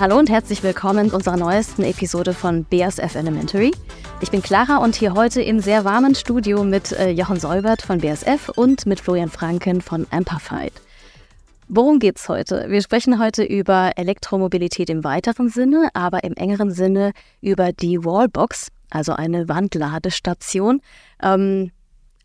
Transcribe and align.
Hallo 0.00 0.18
und 0.18 0.30
herzlich 0.30 0.62
willkommen 0.62 1.08
in 1.08 1.12
unserer 1.12 1.36
neuesten 1.36 1.82
Episode 1.82 2.32
von 2.32 2.64
BASF 2.64 3.16
Elementary. 3.16 3.70
Ich 4.22 4.30
bin 4.30 4.40
Clara 4.40 4.78
und 4.78 4.94
hier 4.94 5.12
heute 5.12 5.42
im 5.42 5.60
sehr 5.60 5.84
warmen 5.84 6.14
Studio 6.14 6.64
mit 6.64 6.92
äh, 6.92 7.10
Jochen 7.10 7.38
Säubert 7.38 7.82
von 7.82 7.98
BASF 7.98 8.48
und 8.48 8.86
mit 8.86 8.98
Florian 8.98 9.28
Franken 9.28 9.82
von 9.82 10.06
Amperfied. 10.10 10.72
Worum 11.68 11.98
geht's 11.98 12.30
heute? 12.30 12.70
Wir 12.70 12.80
sprechen 12.80 13.20
heute 13.20 13.44
über 13.44 13.90
Elektromobilität 13.96 14.88
im 14.88 15.04
weiteren 15.04 15.50
Sinne, 15.50 15.90
aber 15.92 16.24
im 16.24 16.32
engeren 16.32 16.70
Sinne 16.70 17.12
über 17.42 17.70
die 17.72 18.02
Wallbox, 18.02 18.68
also 18.88 19.12
eine 19.12 19.50
Wandladestation. 19.50 20.80
Ähm, 21.22 21.72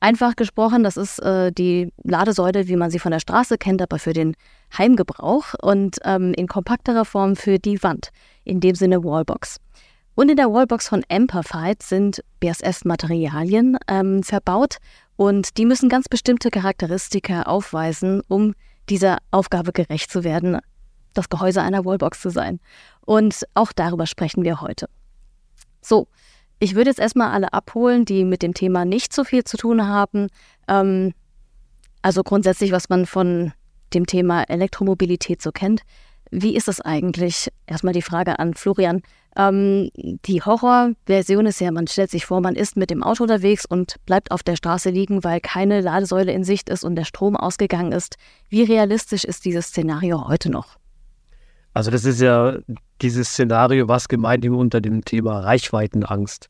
einfach 0.06 0.36
gesprochen, 0.36 0.84
das 0.84 0.98
ist 0.98 1.18
äh, 1.20 1.52
die 1.52 1.92
Ladesäule, 2.04 2.68
wie 2.68 2.76
man 2.76 2.92
sie 2.92 3.00
von 3.00 3.12
der 3.12 3.20
Straße 3.20 3.58
kennt, 3.58 3.82
aber 3.82 3.98
für 3.98 4.14
den 4.14 4.36
Heimgebrauch 4.78 5.56
und 5.60 5.98
ähm, 6.04 6.32
in 6.36 6.48
kompakterer 6.48 7.06
Form 7.06 7.36
für 7.36 7.58
die 7.58 7.82
Wand, 7.82 8.10
in 8.44 8.60
dem 8.60 8.76
Sinne 8.76 9.04
Wallbox. 9.04 9.58
Und 10.14 10.30
in 10.30 10.38
der 10.38 10.52
Wallbox 10.52 10.88
von 10.88 11.04
Amperfied 11.10 11.82
sind 11.82 12.24
BSS-Materialien 12.40 13.80
ähm, 13.88 14.22
verbaut 14.22 14.78
und 15.16 15.58
die 15.58 15.66
müssen 15.66 15.90
ganz 15.90 16.08
bestimmte 16.08 16.52
Charakteristika 16.52 17.42
aufweisen, 17.42 18.22
um 18.28 18.54
dieser 18.90 19.18
Aufgabe 19.32 19.72
gerecht 19.72 20.12
zu 20.12 20.24
werden, 20.24 20.60
das 21.16 21.30
Gehäuse 21.30 21.64
einer 21.64 21.84
Wallbox 21.84 22.22
zu 22.22 22.30
sein. 22.30 22.60
Und 23.02 23.44
auch 23.56 23.74
darüber 23.74 24.06
sprechen 24.06 24.44
wir 24.44 24.62
heute. 24.62 24.88
So, 25.82 26.08
ich 26.66 26.74
würde 26.74 26.90
jetzt 26.90 27.00
erstmal 27.00 27.30
alle 27.30 27.54
abholen, 27.54 28.06
die 28.06 28.26
mit 28.26 28.42
dem 28.42 28.56
Thema 28.56 28.86
nicht 28.86 29.14
so 29.14 29.24
viel 29.24 29.44
zu 29.44 29.56
tun 29.56 29.88
haben. 29.88 30.30
Ähm, 30.68 31.14
also 32.02 32.24
grundsätzlich, 32.24 32.72
was 32.72 32.90
man 32.90 33.06
von 33.06 33.54
dem 33.94 34.08
Thema 34.08 34.42
Elektromobilität 34.50 35.44
so 35.44 35.52
kennt. 35.52 35.82
Wie 36.32 36.56
ist 36.56 36.68
es 36.68 36.82
eigentlich? 36.82 37.52
Erstmal 37.68 37.94
die 37.94 38.02
Frage 38.02 38.40
an 38.40 38.56
Florian. 38.56 39.04
Ähm, 39.38 39.92
die 39.96 40.42
Horrorversion 40.42 41.46
ist 41.46 41.62
ja, 41.62 41.72
man 41.72 41.86
stellt 41.86 42.10
sich 42.10 42.26
vor, 42.26 42.42
man 42.42 42.56
ist 42.56 42.78
mit 42.78 42.90
dem 42.90 43.04
Auto 43.04 43.22
unterwegs 43.22 43.68
und 43.68 43.98
bleibt 44.08 44.32
auf 44.32 44.42
der 44.42 44.56
Straße 44.56 44.90
liegen, 44.90 45.24
weil 45.24 45.42
keine 45.42 45.82
Ladesäule 45.82 46.32
in 46.32 46.44
Sicht 46.44 46.70
ist 46.70 46.84
und 46.84 46.96
der 46.96 47.06
Strom 47.06 47.36
ausgegangen 47.36 47.92
ist. 47.92 48.16
Wie 48.50 48.64
realistisch 48.64 49.24
ist 49.24 49.46
dieses 49.46 49.68
Szenario 49.68 50.28
heute 50.28 50.50
noch? 50.50 50.78
Also 51.76 51.92
das 51.92 52.06
ist 52.06 52.22
ja 52.22 52.58
dieses 53.04 53.30
Szenario, 53.30 53.88
was 53.88 54.08
gemeinhin 54.08 54.56
unter 54.56 54.82
dem 54.82 55.06
Thema 55.06 55.42
Reichweitenangst 55.42 56.50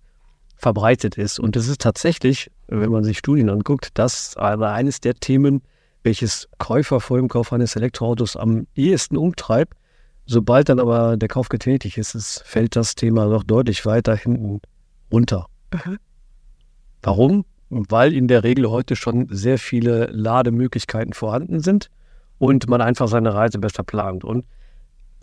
verbreitet 0.56 1.18
ist. 1.18 1.40
Und 1.40 1.56
das 1.56 1.68
ist 1.68 1.82
tatsächlich, 1.82 2.52
wenn 2.68 2.92
man 2.92 3.04
sich 3.04 3.18
Studien 3.18 3.50
anguckt, 3.50 3.90
das 3.94 4.36
aber 4.38 4.72
eines 4.72 5.02
der 5.02 5.16
Themen, 5.16 5.62
welches 6.04 6.48
Käufer 6.58 7.00
vor 7.00 7.18
dem 7.18 7.28
Kauf 7.28 7.52
eines 7.52 7.76
Elektroautos 7.76 8.36
am 8.36 8.68
ehesten 8.76 9.18
umtreibt. 9.18 9.74
Sobald 10.26 10.70
dann 10.70 10.80
aber 10.80 11.18
der 11.18 11.30
Kauf 11.30 11.50
getätigt 11.50 11.98
ist, 11.98 12.16
ist 12.16 12.42
fällt 12.46 12.76
das 12.76 12.96
Thema 12.96 13.26
noch 13.26 13.44
deutlich 13.44 13.86
weiter 13.86 14.16
hinten 14.16 14.62
runter. 15.12 15.48
Mhm. 15.74 15.98
Warum? 17.04 17.46
Weil 17.70 18.14
in 18.14 18.28
der 18.28 18.44
Regel 18.44 18.70
heute 18.70 18.96
schon 18.96 19.28
sehr 19.30 19.60
viele 19.60 20.06
Lademöglichkeiten 20.08 21.14
vorhanden 21.14 21.60
sind 21.60 21.90
und 22.38 22.68
man 22.68 22.82
einfach 22.82 23.08
seine 23.08 23.34
Reise 23.34 23.60
besser 23.60 23.84
plant. 23.84 24.24
Und 24.24 24.46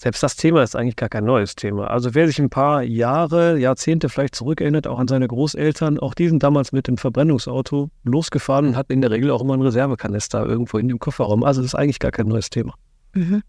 selbst 0.02 0.20
das 0.20 0.34
Thema 0.34 0.64
ist 0.64 0.74
eigentlich 0.74 0.96
gar 0.96 1.08
kein 1.08 1.24
neues 1.24 1.54
Thema. 1.54 1.86
Also 1.86 2.12
wer 2.16 2.26
sich 2.26 2.40
ein 2.40 2.50
paar 2.50 2.82
Jahre, 2.82 3.56
Jahrzehnte 3.56 4.08
vielleicht 4.08 4.34
zurückerinnert, 4.34 4.88
auch 4.88 4.98
an 4.98 5.06
seine 5.06 5.28
Großeltern, 5.28 6.00
auch 6.00 6.14
die 6.14 6.28
sind 6.28 6.42
damals 6.42 6.72
mit 6.72 6.88
dem 6.88 6.96
Verbrennungsauto 6.96 7.88
losgefahren 8.02 8.66
und 8.66 8.76
hatten 8.76 8.92
in 8.94 9.00
der 9.00 9.12
Regel 9.12 9.30
auch 9.30 9.42
immer 9.42 9.54
einen 9.54 9.62
Reservekanister 9.62 10.44
irgendwo 10.44 10.78
in 10.78 10.88
dem 10.88 10.98
Kofferraum. 10.98 11.44
Also 11.44 11.60
das 11.60 11.70
ist 11.70 11.74
eigentlich 11.76 12.00
gar 12.00 12.10
kein 12.10 12.26
neues 12.26 12.50
Thema. 12.50 12.74
Mhm. 13.14 13.42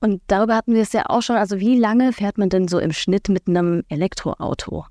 Und 0.00 0.22
darüber 0.28 0.56
hatten 0.56 0.72
wir 0.72 0.80
es 0.80 0.94
ja 0.94 1.04
auch 1.10 1.20
schon. 1.20 1.36
Also 1.36 1.60
wie 1.60 1.78
lange 1.78 2.14
fährt 2.14 2.38
man 2.38 2.48
denn 2.48 2.68
so 2.68 2.78
im 2.78 2.92
Schnitt 2.92 3.28
mit 3.28 3.46
einem 3.46 3.82
Elektroauto? 3.90 4.86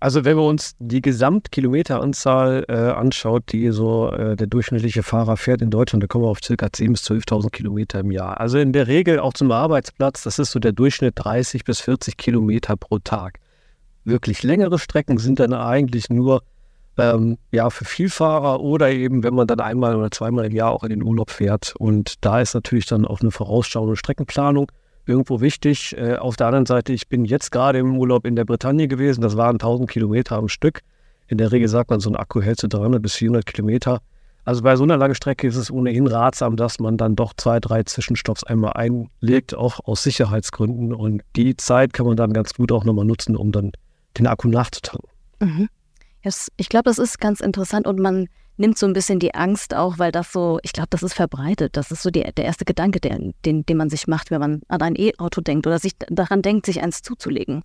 Also 0.00 0.24
wenn 0.24 0.36
wir 0.36 0.44
uns 0.44 0.76
die 0.78 1.02
Gesamtkilometeranzahl 1.02 2.66
äh, 2.68 2.72
anschaut, 2.72 3.50
die 3.50 3.70
so 3.70 4.12
äh, 4.12 4.36
der 4.36 4.46
durchschnittliche 4.46 5.02
Fahrer 5.02 5.36
fährt 5.36 5.60
in 5.60 5.70
Deutschland, 5.70 6.04
da 6.04 6.06
kommen 6.06 6.24
wir 6.24 6.28
auf 6.28 6.40
ca. 6.40 6.52
10.000 6.52 6.90
bis 6.90 7.02
12.000 7.02 7.50
Kilometer 7.50 8.00
im 8.00 8.12
Jahr. 8.12 8.38
Also 8.38 8.58
in 8.58 8.72
der 8.72 8.86
Regel 8.86 9.18
auch 9.18 9.32
zum 9.32 9.50
Arbeitsplatz, 9.50 10.22
das 10.22 10.38
ist 10.38 10.52
so 10.52 10.60
der 10.60 10.72
Durchschnitt 10.72 11.14
30 11.16 11.64
bis 11.64 11.80
40 11.80 12.16
Kilometer 12.16 12.76
pro 12.76 13.00
Tag. 13.00 13.40
Wirklich 14.04 14.44
längere 14.44 14.78
Strecken 14.78 15.18
sind 15.18 15.40
dann 15.40 15.52
eigentlich 15.52 16.10
nur 16.10 16.42
ähm, 16.96 17.36
ja, 17.50 17.68
für 17.68 17.84
Vielfahrer 17.84 18.60
oder 18.60 18.90
eben, 18.90 19.24
wenn 19.24 19.34
man 19.34 19.48
dann 19.48 19.60
einmal 19.60 19.96
oder 19.96 20.12
zweimal 20.12 20.44
im 20.44 20.54
Jahr 20.54 20.70
auch 20.70 20.84
in 20.84 20.90
den 20.90 21.02
Urlaub 21.02 21.30
fährt. 21.30 21.74
Und 21.76 22.24
da 22.24 22.40
ist 22.40 22.54
natürlich 22.54 22.86
dann 22.86 23.04
auch 23.04 23.20
eine 23.20 23.32
vorausschauende 23.32 23.96
Streckenplanung 23.96 24.70
irgendwo 25.08 25.40
wichtig. 25.40 25.96
Äh, 25.96 26.16
auf 26.16 26.36
der 26.36 26.46
anderen 26.48 26.66
Seite, 26.66 26.92
ich 26.92 27.08
bin 27.08 27.24
jetzt 27.24 27.50
gerade 27.50 27.78
im 27.78 27.96
Urlaub 27.96 28.26
in 28.26 28.36
der 28.36 28.44
Bretagne 28.44 28.88
gewesen. 28.88 29.20
Das 29.20 29.36
waren 29.36 29.54
1000 29.54 29.90
Kilometer 29.90 30.36
am 30.36 30.48
Stück. 30.48 30.82
In 31.26 31.38
der 31.38 31.52
Regel 31.52 31.68
sagt 31.68 31.90
man, 31.90 32.00
so 32.00 32.10
ein 32.10 32.16
Akku 32.16 32.40
hält 32.40 32.60
so 32.60 32.68
300 32.68 33.02
bis 33.02 33.14
400 33.14 33.46
Kilometer. 33.46 34.00
Also 34.44 34.62
bei 34.62 34.76
so 34.76 34.84
einer 34.84 34.96
langen 34.96 35.14
Strecke 35.14 35.46
ist 35.46 35.56
es 35.56 35.70
ohnehin 35.70 36.06
ratsam, 36.06 36.56
dass 36.56 36.78
man 36.78 36.96
dann 36.96 37.16
doch 37.16 37.34
zwei, 37.36 37.60
drei 37.60 37.82
Zwischenstopps 37.82 38.44
einmal 38.44 38.72
einlegt, 38.72 39.54
auch 39.54 39.80
aus 39.84 40.02
Sicherheitsgründen. 40.02 40.94
Und 40.94 41.22
die 41.36 41.54
Zeit 41.56 41.92
kann 41.92 42.06
man 42.06 42.16
dann 42.16 42.32
ganz 42.32 42.54
gut 42.54 42.72
auch 42.72 42.84
nochmal 42.84 43.04
nutzen, 43.04 43.36
um 43.36 43.52
dann 43.52 43.72
den 44.16 44.26
Akku 44.26 44.48
nachzutanken. 44.48 45.10
Mhm. 45.40 45.68
Ich 46.56 46.68
glaube, 46.68 46.84
das 46.84 46.98
ist 46.98 47.20
ganz 47.20 47.40
interessant 47.40 47.86
und 47.86 47.98
man 47.98 48.28
nimmt 48.58 48.78
so 48.78 48.86
ein 48.86 48.92
bisschen 48.92 49.18
die 49.18 49.34
Angst 49.34 49.74
auch, 49.74 49.98
weil 49.98 50.12
das 50.12 50.32
so, 50.32 50.58
ich 50.62 50.72
glaube, 50.72 50.88
das 50.90 51.02
ist 51.02 51.14
verbreitet. 51.14 51.76
Das 51.76 51.90
ist 51.90 52.02
so 52.02 52.10
die, 52.10 52.22
der 52.22 52.44
erste 52.44 52.64
Gedanke, 52.64 53.00
der, 53.00 53.18
den, 53.44 53.64
den 53.64 53.76
man 53.76 53.90
sich 53.90 54.06
macht, 54.06 54.30
wenn 54.30 54.40
man 54.40 54.62
an 54.68 54.82
ein 54.82 54.96
E-Auto 54.96 55.40
denkt 55.40 55.66
oder 55.66 55.78
sich 55.78 55.92
daran 56.08 56.42
denkt, 56.42 56.66
sich 56.66 56.82
eins 56.82 57.02
zuzulegen. 57.02 57.62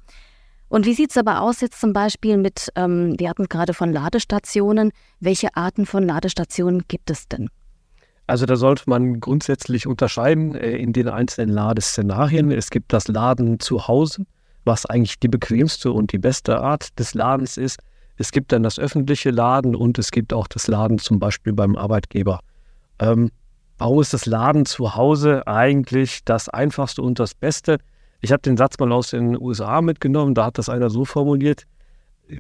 Und 0.70 0.86
wie 0.86 0.94
sieht 0.94 1.12
es 1.12 1.18
aber 1.18 1.42
aus 1.42 1.62
jetzt 1.62 1.80
zum 1.80 1.94
Beispiel 1.94 2.38
mit, 2.38 2.70
ähm, 2.76 3.14
wir 3.20 3.30
hatten 3.30 3.46
gerade 3.46 3.74
von 3.74 3.94
Ladestationen. 3.94 4.92
Welche 5.20 5.56
Arten 5.56 5.86
von 5.86 6.04
Ladestationen 6.04 6.86
gibt 6.88 7.12
es 7.12 7.28
denn? 7.28 7.50
Also 8.26 8.46
da 8.46 8.56
sollte 8.56 8.84
man 8.88 9.20
grundsätzlich 9.20 9.86
unterscheiden 9.86 10.56
äh, 10.56 10.72
in 10.72 10.94
den 10.94 11.10
einzelnen 11.10 11.50
Ladeszenarien. 11.54 12.52
Es 12.52 12.70
gibt 12.70 12.94
das 12.94 13.08
Laden 13.08 13.60
zu 13.60 13.88
Hause, 13.88 14.26
was 14.64 14.86
eigentlich 14.86 15.20
die 15.20 15.28
bequemste 15.28 15.92
und 15.92 16.12
die 16.12 16.18
beste 16.18 16.60
Art 16.60 16.98
des 16.98 17.14
Ladens 17.14 17.58
ist. 17.58 17.80
Es 18.18 18.32
gibt 18.32 18.52
dann 18.52 18.64
das 18.64 18.80
öffentliche 18.80 19.32
Laden 19.32 19.76
und 19.76 19.98
es 19.98 20.12
gibt 20.12 20.34
auch 20.34 20.48
das 20.48 20.68
Laden 20.68 21.00
zum 21.00 21.20
Beispiel 21.20 21.54
beim 21.54 21.76
Arbeitgeber. 21.76 22.40
Ähm, 23.00 23.32
warum 23.78 24.02
ist 24.02 24.14
das 24.14 24.26
Laden 24.26 24.66
zu 24.66 24.96
Hause 24.96 25.48
eigentlich 25.48 26.24
das 26.26 26.50
Einfachste 26.50 27.02
und 27.02 27.20
das 27.20 27.34
Beste? 27.34 27.78
Ich 28.22 28.32
habe 28.32 28.42
den 28.42 28.56
Satz 28.56 28.80
mal 28.80 28.92
aus 28.92 29.10
den 29.10 29.40
USA 29.40 29.82
mitgenommen, 29.82 30.36
da 30.36 30.46
hat 30.46 30.58
das 30.58 30.70
einer 30.70 30.90
so 30.90 31.06
formuliert, 31.06 31.66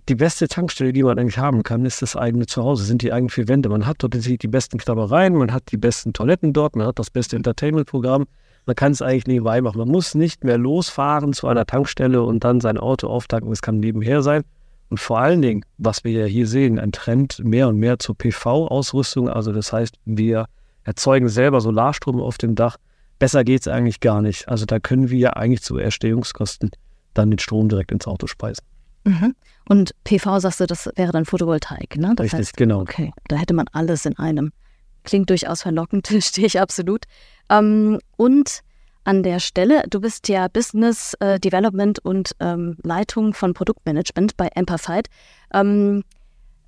die 0.08 0.16
beste 0.16 0.48
Tankstelle, 0.48 0.94
die 0.94 1.04
man 1.04 1.20
eigentlich 1.20 1.38
haben 1.38 1.64
kann, 1.64 1.86
ist 1.86 2.02
das 2.02 2.16
eigene 2.16 2.46
Zuhause, 2.46 2.86
sind 2.86 3.02
die 3.02 3.12
eigenen 3.12 3.30
vier 3.30 3.48
Wände. 3.48 3.70
Man 3.70 3.86
hat 3.86 3.98
dort 4.00 4.14
die 4.14 4.48
besten 4.48 4.78
Knabbereien, 4.78 5.36
man 5.36 5.52
hat 5.52 5.72
die 5.72 5.78
besten 5.78 6.14
Toiletten 6.14 6.54
dort, 6.54 6.76
man 6.76 6.88
hat 6.88 7.00
das 7.00 7.10
beste 7.10 7.36
Entertainment-Programm. 7.36 8.26
Man 8.66 8.76
kann 8.78 8.94
es 8.94 9.02
eigentlich 9.02 9.28
nebenbei 9.28 9.60
machen. 9.60 9.78
Man 9.78 9.90
muss 9.90 10.16
nicht 10.16 10.46
mehr 10.46 10.58
losfahren 10.58 11.34
zu 11.34 11.48
einer 11.48 11.66
Tankstelle 11.66 12.24
und 12.24 12.46
dann 12.46 12.62
sein 12.62 12.78
Auto 12.78 13.08
auftanken. 13.08 13.52
Es 13.52 13.62
kann 13.62 13.80
nebenher 13.80 14.22
sein. 14.22 14.44
Und 14.94 15.00
vor 15.00 15.18
allen 15.18 15.42
Dingen, 15.42 15.66
was 15.80 16.04
wir 16.04 16.12
ja 16.12 16.26
hier 16.26 16.46
sehen, 16.46 16.78
ein 16.78 16.92
Trend 16.92 17.44
mehr 17.44 17.68
und 17.68 17.80
mehr 17.80 17.98
zur 17.98 18.16
PV-Ausrüstung. 18.16 19.28
Also 19.28 19.52
das 19.52 19.74
heißt, 19.74 19.96
wir 20.06 20.46
erzeugen 20.84 21.30
selber 21.30 21.62
Solarstrom 21.62 22.22
auf 22.22 22.38
dem 22.38 22.54
Dach. 22.54 22.78
Besser 23.18 23.44
geht 23.44 23.62
es 23.62 23.68
eigentlich 23.68 24.02
gar 24.02 24.22
nicht. 24.22 24.48
Also 24.48 24.68
da 24.68 24.78
können 24.78 25.10
wir 25.10 25.18
ja 25.18 25.30
eigentlich 25.32 25.64
zu 25.64 25.80
Erstehungskosten 25.80 26.70
dann 27.16 27.32
den 27.32 27.40
Strom 27.40 27.70
direkt 27.70 27.92
ins 27.92 28.06
Auto 28.06 28.28
speisen. 28.28 28.64
Mhm. 29.06 29.34
Und 29.68 29.96
PV, 30.04 30.40
sagst 30.42 30.60
du, 30.60 30.68
das 30.68 30.88
wäre 30.96 31.12
dann 31.12 31.26
Photovoltaik, 31.26 31.98
ne? 31.98 32.14
Das 32.16 32.26
Richtig, 32.26 32.40
heißt, 32.40 32.58
genau. 32.58 32.82
Okay, 32.82 33.14
da 33.30 33.38
hätte 33.38 33.56
man 33.56 33.66
alles 33.72 34.06
in 34.06 34.16
einem. 34.20 34.52
Klingt 35.04 35.28
durchaus 35.32 35.64
verlockend, 35.64 36.08
stehe 36.20 36.46
ich 36.46 36.62
absolut. 36.62 37.06
Ähm, 37.50 37.98
und 38.16 38.60
an 39.04 39.24
der 39.24 39.40
Stelle. 39.40 39.84
Du 39.90 40.02
bist 40.02 40.28
ja 40.30 40.48
Business 40.48 41.16
äh, 41.20 41.40
Development 41.40 42.00
und 42.00 42.32
ähm, 42.40 42.78
Leitung 42.84 43.34
von 43.34 43.54
Produktmanagement 43.54 44.38
bei 44.38 44.50
Amperfied. 44.56 45.08
Ähm, 45.54 46.04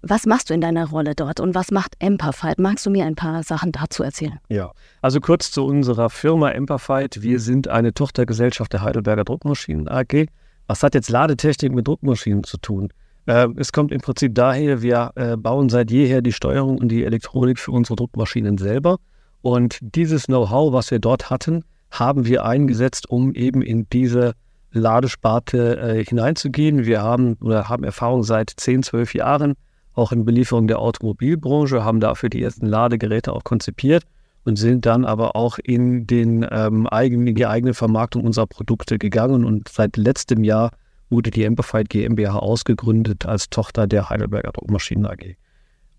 was 0.07 0.27
machst 0.27 0.49
du 0.49 0.53
in 0.53 0.61
deiner 0.61 0.87
Rolle 0.87 1.15
dort 1.15 1.39
und 1.39 1.55
was 1.55 1.71
macht 1.71 1.95
Amperfied? 2.01 2.59
Magst 2.59 2.85
du 2.85 2.91
mir 2.91 3.05
ein 3.05 3.15
paar 3.15 3.41
Sachen 3.41 3.71
dazu 3.71 4.03
erzählen? 4.03 4.39
Ja, 4.49 4.71
also 5.01 5.19
kurz 5.19 5.49
zu 5.49 5.65
unserer 5.65 6.11
Firma 6.11 6.51
Amperfied. 6.51 7.23
Wir 7.23 7.39
sind 7.39 7.67
eine 7.67 7.91
Tochtergesellschaft 7.93 8.71
der 8.73 8.83
Heidelberger 8.83 9.23
Druckmaschinen 9.23 9.87
AG. 9.87 10.27
Was 10.67 10.83
hat 10.83 10.93
jetzt 10.93 11.09
Ladetechnik 11.09 11.73
mit 11.73 11.87
Druckmaschinen 11.87 12.43
zu 12.43 12.57
tun? 12.57 12.89
Äh, 13.25 13.47
es 13.57 13.71
kommt 13.71 13.91
im 13.91 14.01
Prinzip 14.01 14.35
daher, 14.35 14.83
wir 14.83 15.11
äh, 15.15 15.37
bauen 15.37 15.69
seit 15.69 15.89
jeher 15.89 16.21
die 16.21 16.33
Steuerung 16.33 16.77
und 16.77 16.89
die 16.89 17.03
Elektronik 17.03 17.57
für 17.57 17.71
unsere 17.71 17.95
Druckmaschinen 17.95 18.59
selber. 18.59 18.97
Und 19.41 19.79
dieses 19.81 20.25
Know-how, 20.25 20.71
was 20.73 20.91
wir 20.91 20.99
dort 20.99 21.29
hatten, 21.29 21.63
haben 21.99 22.25
wir 22.25 22.45
eingesetzt, 22.45 23.09
um 23.09 23.33
eben 23.33 23.61
in 23.61 23.87
diese 23.91 24.33
Ladesparte 24.71 25.77
äh, 25.77 26.03
hineinzugehen. 26.03 26.85
Wir 26.85 27.01
haben 27.01 27.37
oder 27.41 27.69
haben 27.69 27.83
Erfahrung 27.83 28.23
seit 28.23 28.51
10, 28.55 28.83
12 28.83 29.13
Jahren 29.15 29.53
auch 29.93 30.11
in 30.11 30.25
Belieferung 30.25 30.67
der 30.67 30.79
Automobilbranche, 30.79 31.83
haben 31.83 31.99
dafür 31.99 32.29
die 32.29 32.43
ersten 32.43 32.65
Ladegeräte 32.65 33.31
auch 33.31 33.43
konzipiert 33.43 34.03
und 34.43 34.57
sind 34.57 34.85
dann 34.85 35.05
aber 35.05 35.35
auch 35.35 35.57
in, 35.57 36.05
den, 36.05 36.45
ähm, 36.51 36.85
eigenen, 36.87 37.33
die 37.33 37.47
eigene 37.47 37.73
Vermarktung 37.73 38.25
unserer 38.25 38.47
Produkte 38.47 38.97
gegangen. 38.97 39.45
Und 39.45 39.69
seit 39.69 39.97
letztem 39.97 40.43
Jahr 40.43 40.71
wurde 41.09 41.31
die 41.31 41.45
Amplified 41.45 41.89
GmbH 41.89 42.37
ausgegründet 42.37 43.25
als 43.25 43.49
Tochter 43.49 43.87
der 43.87 44.09
Heidelberger 44.09 44.51
Druckmaschinen 44.51 45.05
AG. 45.05 45.35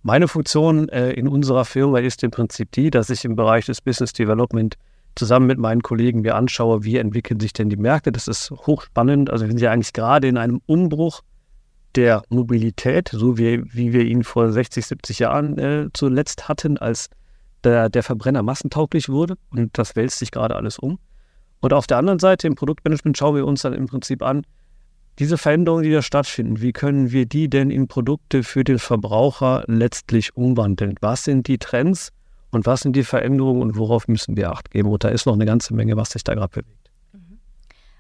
Meine 0.03 0.29
Funktion 0.29 0.89
äh, 0.91 1.11
in 1.13 1.27
unserer 1.27 1.65
Firma 1.65 1.99
ist 1.99 2.23
im 2.23 2.31
Prinzip 2.31 2.71
die, 2.73 2.91
dass 2.91 3.11
ich 3.11 3.25
im 3.25 3.35
Bereich 3.35 3.67
des 3.67 3.81
Business 3.81 4.13
Development 4.13 4.77
zusammen 5.17 5.47
mit 5.47 5.59
meinen 5.59 5.83
Kollegen 5.83 6.21
mir 6.21 6.37
anschaue, 6.37 6.85
wie 6.85 6.99
entwickeln 6.99 7.41
sich 7.41 7.53
denn 7.53 7.69
die 7.69 7.77
Märkte. 7.77 8.13
Das 8.13 8.29
ist 8.29 8.51
hochspannend. 8.51 9.31
Also 9.31 9.47
wir 9.47 9.51
sind 9.51 9.61
ja 9.61 9.73
eigentlich 9.73 9.93
gerade 9.93 10.29
in 10.29 10.37
einem 10.37 10.61
Umbruch 10.67 11.23
der 11.95 12.23
Mobilität, 12.29 13.09
so 13.13 13.39
wie, 13.39 13.63
wie 13.73 13.93
wir 13.93 14.05
ihn 14.05 14.23
vor 14.23 14.53
60, 14.53 14.87
70 14.87 15.19
Jahren 15.19 15.59
äh, 15.59 15.89
zuletzt 15.95 16.49
hatten, 16.49 16.77
als 16.77 17.09
der, 17.65 17.89
der 17.89 18.03
Verbrenner 18.03 18.43
massentauglich 18.43 19.09
wurde. 19.09 19.37
Und 19.51 19.77
das 19.79 19.97
wälzt 19.97 20.19
sich 20.19 20.31
gerade 20.31 20.55
alles 20.55 20.79
um. 20.79 20.99
Und 21.61 21.73
auf 21.73 21.87
der 21.87 21.97
anderen 21.97 22.19
Seite 22.19 22.47
im 22.47 22.55
Produktmanagement 22.55 23.17
schauen 23.17 23.35
wir 23.35 23.47
uns 23.47 23.63
dann 23.63 23.73
im 23.73 23.87
Prinzip 23.87 24.23
an, 24.23 24.43
diese 25.19 25.39
Veränderungen, 25.39 25.85
die 25.85 25.93
da 25.93 26.03
stattfinden, 26.03 26.61
wie 26.61 26.73
können 26.73 27.11
wir 27.11 27.25
die 27.25 27.49
denn 27.49 27.71
in 27.71 27.89
Produkte 27.89 28.43
für 28.43 28.65
den 28.65 28.79
Verbraucher 28.79 29.65
letztlich 29.67 30.37
umwandeln? 30.37 30.97
Was 31.01 31.25
sind 31.25 31.49
die 31.49 31.57
Trends 31.57 32.13
und 32.57 32.67
was 32.67 32.81
sind 32.81 32.97
die 32.97 33.05
Veränderungen 33.05 33.63
und 33.63 33.77
worauf 33.77 34.09
müssen 34.09 34.37
wir 34.37 34.51
Acht 34.51 34.71
geben? 34.71 34.89
Und 34.89 35.05
da 35.05 35.09
ist 35.09 35.27
noch 35.27 35.35
eine 35.35 35.47
ganze 35.47 35.75
Menge, 35.75 35.97
was 35.97 36.11
sich 36.11 36.25
da 36.25 36.35
gerade 36.35 36.49
bewegt. 36.49 36.91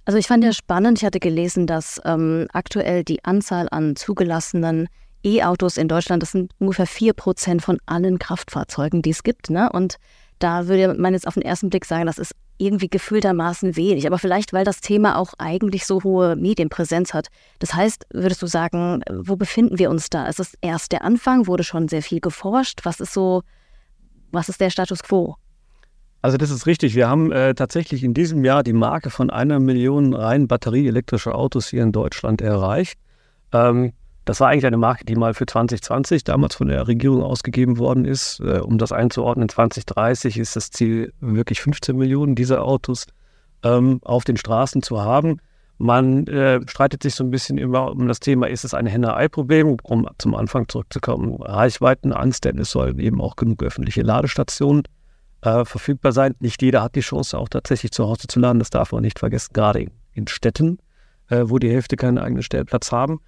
Also 0.04 0.18
ich 0.18 0.26
fand 0.26 0.44
ja 0.44 0.52
spannend, 0.52 0.98
ich 0.98 1.04
hatte 1.04 1.18
gelesen, 1.18 1.66
dass 1.66 2.00
ähm, 2.04 2.46
aktuell 2.52 3.02
die 3.02 3.24
Anzahl 3.24 3.68
an 3.70 3.96
zugelassenen 3.96 4.88
E-Autos 5.24 5.76
in 5.76 5.88
Deutschland, 5.88 6.22
das 6.22 6.30
sind 6.30 6.52
ungefähr 6.58 6.86
4% 6.86 7.60
von 7.60 7.78
allen 7.86 8.18
Kraftfahrzeugen, 8.18 9.02
die 9.02 9.10
es 9.10 9.24
gibt. 9.24 9.50
Ne? 9.50 9.68
Und 9.72 9.96
da 10.38 10.68
würde 10.68 10.94
man 10.94 11.12
jetzt 11.12 11.26
auf 11.26 11.34
den 11.34 11.42
ersten 11.42 11.70
Blick 11.70 11.84
sagen, 11.84 12.06
das 12.06 12.18
ist 12.18 12.32
irgendwie 12.58 12.88
gefühltermaßen 12.88 13.76
wenig. 13.76 14.06
Aber 14.06 14.18
vielleicht, 14.18 14.52
weil 14.52 14.64
das 14.64 14.80
Thema 14.80 15.18
auch 15.18 15.34
eigentlich 15.38 15.86
so 15.86 16.02
hohe 16.02 16.36
Medienpräsenz 16.36 17.12
hat. 17.12 17.28
Das 17.58 17.74
heißt, 17.74 18.06
würdest 18.12 18.40
du 18.42 18.46
sagen, 18.46 19.02
wo 19.10 19.36
befinden 19.36 19.78
wir 19.78 19.90
uns 19.90 20.08
da? 20.08 20.26
Ist 20.26 20.40
es 20.40 20.54
erst 20.60 20.92
der 20.92 21.02
Anfang? 21.02 21.46
Wurde 21.46 21.64
schon 21.64 21.88
sehr 21.88 22.02
viel 22.02 22.20
geforscht? 22.20 22.80
Was 22.84 23.00
ist 23.00 23.12
so, 23.12 23.42
was 24.36 24.48
ist 24.48 24.60
der 24.60 24.70
Status 24.70 25.02
quo? 25.02 25.36
Also 26.22 26.38
das 26.38 26.50
ist 26.50 26.66
richtig. 26.66 26.94
Wir 26.94 27.08
haben 27.08 27.30
äh, 27.32 27.54
tatsächlich 27.54 28.02
in 28.02 28.14
diesem 28.14 28.44
Jahr 28.44 28.62
die 28.62 28.72
Marke 28.72 29.10
von 29.10 29.30
einer 29.30 29.60
Million 29.60 30.14
rein 30.14 30.48
batterieelektrische 30.48 31.34
Autos 31.34 31.68
hier 31.68 31.82
in 31.82 31.92
Deutschland 31.92 32.40
erreicht. 32.40 32.98
Ähm, 33.52 33.92
das 34.24 34.40
war 34.40 34.48
eigentlich 34.48 34.66
eine 34.66 34.76
Marke, 34.76 35.04
die 35.04 35.14
mal 35.14 35.34
für 35.34 35.46
2020 35.46 36.24
damals 36.24 36.56
von 36.56 36.66
der 36.66 36.88
Regierung 36.88 37.22
ausgegeben 37.22 37.78
worden 37.78 38.04
ist. 38.04 38.40
Äh, 38.40 38.58
um 38.58 38.76
das 38.76 38.90
einzuordnen, 38.90 39.48
2030 39.48 40.38
ist 40.38 40.56
das 40.56 40.70
Ziel, 40.70 41.12
wirklich 41.20 41.60
15 41.60 41.96
Millionen 41.96 42.34
dieser 42.34 42.64
Autos 42.64 43.06
ähm, 43.62 44.00
auf 44.02 44.24
den 44.24 44.36
Straßen 44.36 44.82
zu 44.82 45.00
haben. 45.00 45.38
Man 45.78 46.26
äh, 46.26 46.60
streitet 46.66 47.02
sich 47.02 47.14
so 47.14 47.22
ein 47.22 47.30
bisschen 47.30 47.58
immer 47.58 47.90
um 47.90 48.08
das 48.08 48.20
Thema, 48.20 48.46
ist 48.46 48.64
es 48.64 48.72
ein 48.72 48.86
Henne-Ei-Problem, 48.86 49.76
um 49.82 50.08
zum 50.18 50.34
Anfang 50.34 50.68
zurückzukommen, 50.68 51.34
Reichweiten 51.42 52.12
anstellen. 52.12 52.58
Es 52.58 52.70
sollen 52.70 52.98
eben 52.98 53.20
auch 53.20 53.36
genug 53.36 53.62
öffentliche 53.62 54.02
Ladestationen 54.02 54.84
äh, 55.42 55.64
verfügbar 55.66 56.12
sein. 56.12 56.34
Nicht 56.40 56.62
jeder 56.62 56.82
hat 56.82 56.94
die 56.94 57.00
Chance, 57.00 57.38
auch 57.38 57.50
tatsächlich 57.50 57.92
zu 57.92 58.06
Hause 58.06 58.26
zu 58.26 58.40
laden. 58.40 58.58
Das 58.58 58.70
darf 58.70 58.92
man 58.92 59.02
nicht 59.02 59.18
vergessen, 59.18 59.52
gerade 59.52 59.82
in, 59.82 59.90
in 60.14 60.26
Städten, 60.28 60.78
äh, 61.28 61.42
wo 61.44 61.58
die 61.58 61.70
Hälfte 61.70 61.96
keinen 61.96 62.18
eigenen 62.18 62.42
Stellplatz 62.42 62.90
haben. 62.90 63.20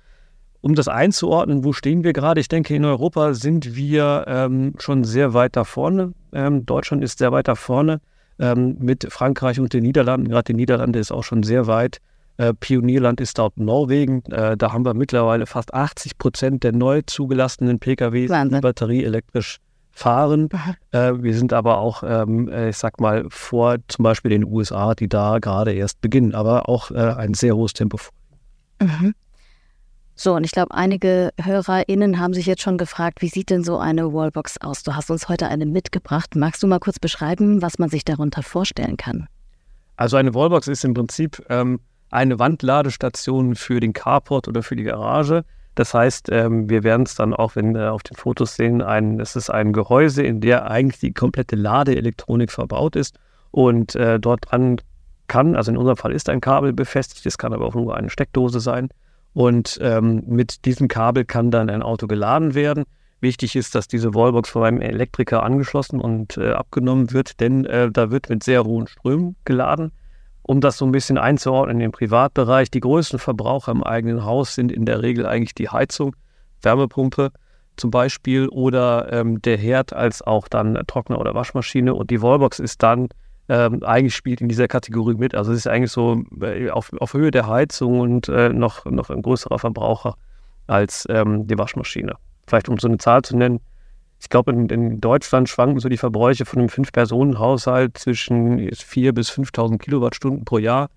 Um 0.61 0.75
das 0.75 0.89
einzuordnen, 0.89 1.65
wo 1.65 1.73
stehen 1.73 2.03
wir 2.03 2.12
gerade? 2.12 2.41
Ich 2.41 2.49
denke, 2.49 2.75
in 2.75 2.85
Europa 2.85 3.35
sind 3.35 3.77
wir 3.77 4.25
ähm, 4.27 4.75
schon 4.79 5.05
sehr 5.05 5.35
weit 5.35 5.55
da 5.55 5.65
vorne. 5.65 6.15
Ähm, 6.33 6.67
Deutschland 6.67 7.05
ist 7.05 7.19
sehr 7.19 7.31
weit 7.31 7.47
da 7.47 7.55
vorne 7.55 8.01
ähm, 8.39 8.77
mit 8.81 9.06
Frankreich 9.12 9.61
und 9.61 9.73
den 9.73 9.85
Niederlanden. 9.85 10.29
Gerade 10.29 10.44
die 10.44 10.55
Niederlande 10.55 10.99
ist 10.99 11.12
auch 11.12 11.23
schon 11.23 11.43
sehr 11.43 11.67
weit. 11.67 12.01
Äh, 12.38 12.55
Pionierland 12.55 13.20
ist 13.20 13.38
dort 13.38 13.58
Norwegen. 13.58 14.23
Äh, 14.31 14.56
da 14.56 14.73
haben 14.73 14.85
wir 14.85 14.94
mittlerweile 14.94 15.46
fast 15.46 15.75
80 15.75 16.19
Prozent 16.19 16.64
der 16.64 16.73
neu 16.73 17.02
zugelassenen 17.05 17.79
PKWs 17.79 18.31
Wahnsinn. 18.31 18.61
batterieelektrisch 18.61 19.58
fahren. 19.90 20.49
Äh, 20.93 21.14
wir 21.20 21.35
sind 21.35 21.52
aber 21.52 21.79
auch, 21.79 22.05
ähm, 22.06 22.49
äh, 22.49 22.70
ich 22.70 22.76
sag 22.76 23.00
mal, 23.00 23.26
vor 23.29 23.76
zum 23.88 24.05
Beispiel 24.05 24.31
den 24.31 24.44
USA, 24.44 24.94
die 24.94 25.08
da 25.08 25.38
gerade 25.40 25.73
erst 25.73 26.00
beginnen, 26.00 26.35
aber 26.35 26.69
auch 26.69 26.93
äh, 26.93 26.94
ein 26.94 27.35
sehr 27.35 27.56
hohes 27.56 27.73
Tempo. 27.73 27.99
Mhm. 28.81 29.14
So, 30.14 30.34
und 30.34 30.44
ich 30.44 30.52
glaube, 30.52 30.75
einige 30.75 31.31
HörerInnen 31.41 32.19
haben 32.19 32.34
sich 32.34 32.46
jetzt 32.46 32.62
schon 32.62 32.79
gefragt, 32.79 33.23
wie 33.23 33.29
sieht 33.29 33.50
denn 33.50 33.62
so 33.62 33.79
eine 33.79 34.12
Wallbox 34.12 34.61
aus? 34.61 34.82
Du 34.82 34.94
hast 34.94 35.11
uns 35.11 35.29
heute 35.29 35.49
eine 35.49 35.67
mitgebracht. 35.67 36.34
Magst 36.34 36.62
du 36.62 36.67
mal 36.67 36.81
kurz 36.81 36.99
beschreiben, 36.99 37.62
was 37.62 37.79
man 37.79 37.88
sich 37.88 38.05
darunter 38.05 38.43
vorstellen 38.43 38.96
kann? 38.96 39.29
Also 39.96 40.17
eine 40.17 40.34
Wallbox 40.34 40.69
ist 40.69 40.84
im 40.84 40.94
Prinzip 40.94 41.44
ähm, 41.49 41.81
eine 42.10 42.38
Wandladestation 42.38 43.55
für 43.55 43.81
den 43.81 43.93
Carport 43.93 44.49
oder 44.49 44.62
für 44.62 44.76
die 44.76 44.84
Garage. 44.84 45.44
Das 45.75 45.94
heißt, 45.94 46.31
ähm, 46.32 46.69
wir 46.69 46.82
werden 46.82 47.05
es 47.05 47.14
dann 47.14 47.34
auch, 47.34 47.55
wenn 47.55 47.75
wir 47.75 47.93
auf 47.93 48.02
den 48.02 48.16
Fotos 48.16 48.56
sehen, 48.56 48.82
ein, 48.82 49.20
es 49.20 49.37
ist 49.37 49.50
ein 49.50 49.72
Gehäuse, 49.72 50.22
in 50.22 50.40
der 50.40 50.70
eigentlich 50.70 50.99
die 50.99 51.12
komplette 51.12 51.55
Ladeelektronik 51.55 52.50
verbaut 52.50 52.96
ist 52.96 53.19
und 53.50 53.94
äh, 53.94 54.19
dort 54.19 54.50
dran 54.50 54.81
kann, 55.28 55.55
also 55.55 55.70
in 55.70 55.76
unserem 55.76 55.96
Fall 55.96 56.12
ist 56.12 56.28
ein 56.28 56.40
Kabel 56.40 56.72
befestigt, 56.72 57.25
es 57.26 57.38
kann 57.38 57.52
aber 57.52 57.66
auch 57.66 57.75
nur 57.75 57.96
eine 57.96 58.10
Steckdose 58.10 58.60
sein. 58.60 58.88
Und 59.34 59.78
ähm, 59.81 60.25
mit 60.26 60.64
diesem 60.64 60.88
Kabel 60.88 61.25
kann 61.25 61.50
dann 61.50 61.70
ein 61.70 61.82
Auto 61.82 62.06
geladen 62.06 62.55
werden. 62.55 62.84
Wichtig 63.20 63.55
ist, 63.55 63.75
dass 63.75 63.87
diese 63.87 64.14
Wallbox 64.14 64.50
von 64.50 64.64
einem 64.64 64.81
Elektriker 64.81 65.43
angeschlossen 65.43 66.00
und 66.00 66.37
äh, 66.38 66.52
abgenommen 66.52 67.12
wird, 67.12 67.40
denn 67.40 67.64
äh, 67.66 67.90
da 67.90 68.10
wird 68.10 68.31
mit 68.31 68.43
sehr 68.43 68.64
hohen 68.64 68.87
Strömen 68.87 69.37
geladen. 69.44 69.93
Um 70.49 70.62
das 70.62 70.79
so 70.79 70.87
ein 70.87 70.93
bisschen 70.93 71.19
einzuordnen 71.19 71.83
im 71.83 71.93
Privatbereich, 71.93 72.71
die 72.71 72.81
größten 72.81 73.19
Verbraucher 73.19 73.71
im 73.71 73.85
eigenen 73.85 74.25
Haus 74.25 74.55
sind 74.55 74.73
in 74.73 74.87
der 74.87 75.03
Regel 75.03 75.27
eigentlich 75.27 75.55
die 75.55 75.69
Heizung, 75.69 76.17
Wärmepumpe 76.62 77.33
zum 77.77 77.91
Beispiel 77.91 78.49
oder 78.49 79.12
ähm, 79.12 79.43
der 79.43 79.59
Herd 79.59 79.93
als 79.93 80.23
auch 80.23 80.49
dann 80.49 80.83
Trockner 80.87 81.21
oder 81.21 81.35
Waschmaschine. 81.35 81.95
Und 81.95 82.09
die 82.09 82.23
Wallbox 82.23 82.61
ist 82.61 82.83
dann 82.83 83.09
ähm, 83.50 83.83
eigentlich 83.83 84.15
spielt 84.15 84.41
in 84.41 84.49
dieser 84.49 84.69
Kategorie 84.69 85.17
mit. 85.17 85.35
Also 85.35 85.53
es 85.53 85.59
ist 85.59 85.67
eigentlich 85.67 85.93
so 85.93 86.23
äh, 86.41 86.71
auf, 86.71 86.94
auf 86.99 87.12
Höhe 87.12 87.31
der 87.31 87.47
Heizung 87.47 88.01
und 88.01 88.31
äh, 88.31 88.49
noch, 88.49 88.87
noch 88.87 89.11
ein 89.11 89.21
größerer 89.21 89.59
Verbraucher 89.59 90.15
als 90.67 91.06
ähm, 91.11 91.47
die 91.47 91.59
Waschmaschine. 91.59 92.15
Vielleicht 92.47 92.70
um 92.70 92.79
so 92.79 92.89
eine 92.89 92.96
Zahl 92.96 93.20
zu 93.20 93.37
nennen. 93.37 93.61
Ich 94.20 94.29
glaube, 94.29 94.51
in, 94.51 94.69
in, 94.69 95.01
Deutschland 95.01 95.48
schwanken 95.48 95.81
so 95.81 95.89
die 95.89 95.96
Verbräuche 95.96 96.44
von 96.44 96.58
einem 96.58 96.69
Fünf-Personen-Haushalt 96.69 97.96
zwischen 97.98 98.60
4.000 98.60 99.13
bis 99.13 99.31
5.000 99.31 99.79
Kilowattstunden 99.79 100.44
pro 100.44 100.58
Jahr. 100.58 100.91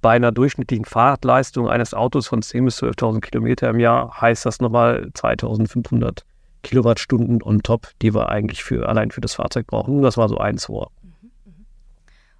Bei 0.00 0.12
einer 0.12 0.30
durchschnittlichen 0.30 0.84
Fahrradleistung 0.84 1.68
eines 1.68 1.94
Autos 1.94 2.28
von 2.28 2.40
10.000 2.40 2.64
bis 2.64 2.82
12.000 2.82 3.20
Kilometer 3.20 3.70
im 3.70 3.80
Jahr 3.80 4.20
heißt 4.20 4.46
das 4.46 4.60
nochmal 4.60 5.10
2.500 5.14 6.22
Kilowattstunden 6.62 7.42
on 7.42 7.62
top, 7.62 7.88
die 8.02 8.14
wir 8.14 8.28
eigentlich 8.28 8.62
für, 8.62 8.88
allein 8.88 9.10
für 9.10 9.20
das 9.20 9.34
Fahrzeug 9.34 9.66
brauchen. 9.66 10.02
Das 10.02 10.16
war 10.16 10.28
so 10.28 10.38
eins 10.38 10.66
vor. 10.66 10.90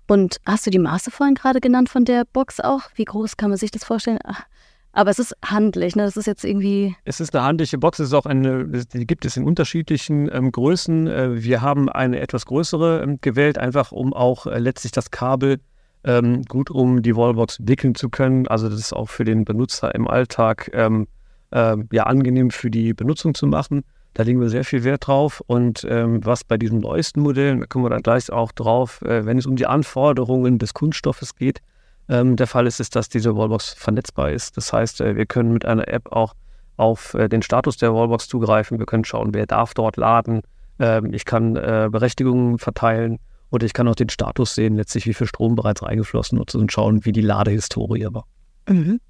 Und 0.07 0.41
hast 0.47 0.67
du 0.67 0.71
die 0.71 0.79
Maße 0.79 1.11
vorhin 1.11 1.35
gerade 1.35 1.61
genannt 1.61 1.89
von 1.89 2.05
der 2.05 2.25
Box 2.25 2.61
auch? 2.61 2.83
Wie 2.95 3.05
groß 3.05 3.37
kann 3.37 3.51
man 3.51 3.59
sich 3.59 3.71
das 3.71 3.85
vorstellen? 3.85 4.19
Ach, 4.25 4.43
aber 4.93 5.11
es 5.11 5.19
ist 5.19 5.37
handlich, 5.45 5.97
ne? 5.97 6.05
Das 6.05 6.17
ist 6.17 6.27
jetzt 6.27 6.45
irgendwie. 6.45 6.97
Es 7.05 7.21
ist 7.21 7.35
eine 7.35 7.45
handliche 7.45 7.79
Box, 7.79 7.99
es 7.99 8.09
ist 8.09 8.15
auch 8.15 8.27
eine, 8.27 8.67
die 8.67 9.07
gibt 9.07 9.25
es 9.25 9.37
in 9.37 9.45
unterschiedlichen 9.45 10.29
ähm, 10.33 10.51
Größen. 10.51 11.07
Äh, 11.07 11.43
wir 11.43 11.63
haben 11.63 11.89
eine 11.89 12.21
etwas 12.21 12.47
größere 12.47 13.03
ähm, 13.03 13.19
gewählt, 13.21 13.59
einfach 13.59 13.93
um 13.93 14.13
auch 14.13 14.47
äh, 14.47 14.59
letztlich 14.59 14.93
das 14.93 15.11
Kabel 15.11 15.61
ähm, 16.05 16.43
gut 16.43 16.71
um 16.71 17.03
die 17.03 17.15
Wallbox 17.15 17.59
wickeln 17.63 17.95
zu 17.95 18.09
können. 18.09 18.49
Also 18.49 18.69
das 18.69 18.79
ist 18.79 18.93
auch 18.93 19.09
für 19.09 19.25
den 19.25 19.45
Benutzer 19.45 19.95
im 19.95 20.09
Alltag 20.09 20.71
äh, 20.73 20.89
ja 21.51 22.03
angenehm 22.05 22.51
für 22.51 22.71
die 22.71 22.93
Benutzung 22.93 23.35
zu 23.35 23.47
machen. 23.47 23.85
Da 24.15 24.25
legen 24.25 24.41
wir 24.41 24.49
sehr 24.49 24.65
viel 24.65 24.85
Wert 24.85 25.07
drauf. 25.07 25.43
Und 25.47 25.87
ähm, 25.89 26.25
was 26.25 26.43
bei 26.43 26.57
diesen 26.57 26.81
neuesten 26.81 27.21
Modellen, 27.21 27.61
da 27.61 27.67
kommen 27.67 27.85
wir 27.85 27.91
dann 27.91 28.03
gleich 28.03 28.31
auch 28.33 28.51
drauf, 28.53 29.01
äh, 29.03 29.25
wenn 29.25 29.39
es 29.39 29.47
um 29.47 29.55
die 29.55 29.67
Anforderungen 29.67 30.59
des 30.59 30.75
Kunststoffes 30.75 31.37
geht, 31.37 31.61
ähm, 32.09 32.37
der 32.37 32.47
Fall 32.47 32.67
ist, 32.67 32.81
ist, 32.81 32.97
dass 32.97 33.09
diese 33.09 33.37
Wallbox 33.37 33.75
vernetzbar 33.75 34.33
ist. 34.33 34.57
Das 34.57 34.73
heißt, 34.73 35.01
äh, 35.01 35.17
wir 35.17 35.27
können 35.27 35.53
mit 35.53 35.65
einer 35.65 35.89
App 35.89 36.11
auch 36.13 36.35
auf 36.77 37.15
äh, 37.15 37.29
den 37.29 37.43
Status 37.43 37.77
der 37.77 37.93
Wallbox 37.93 38.29
zugreifen. 38.29 38.79
Wir 38.79 38.87
können 38.87 39.05
schauen, 39.05 39.35
wer 39.35 39.47
darf 39.47 39.75
dort 39.75 39.97
laden. 39.97 40.43
Ähm, 40.79 41.13
ich 41.13 41.25
kann 41.25 41.57
äh, 41.57 41.89
Berechtigungen 41.91 42.59
verteilen 42.59 43.19
oder 43.51 43.67
ich 43.67 43.73
kann 43.73 43.89
auch 43.89 43.95
den 43.95 44.09
Status 44.09 44.55
sehen, 44.55 44.77
letztlich 44.77 45.07
wie 45.07 45.15
viel 45.15 45.27
Strom 45.27 45.55
bereits 45.55 45.83
reingeflossen 45.83 46.41
ist 46.41 46.55
und 46.55 46.73
schauen, 46.73 47.05
wie 47.05 47.13
die 47.13 47.21
Ladehistorie 47.21 48.07
war. 48.11 48.25
Mhm. 48.69 49.01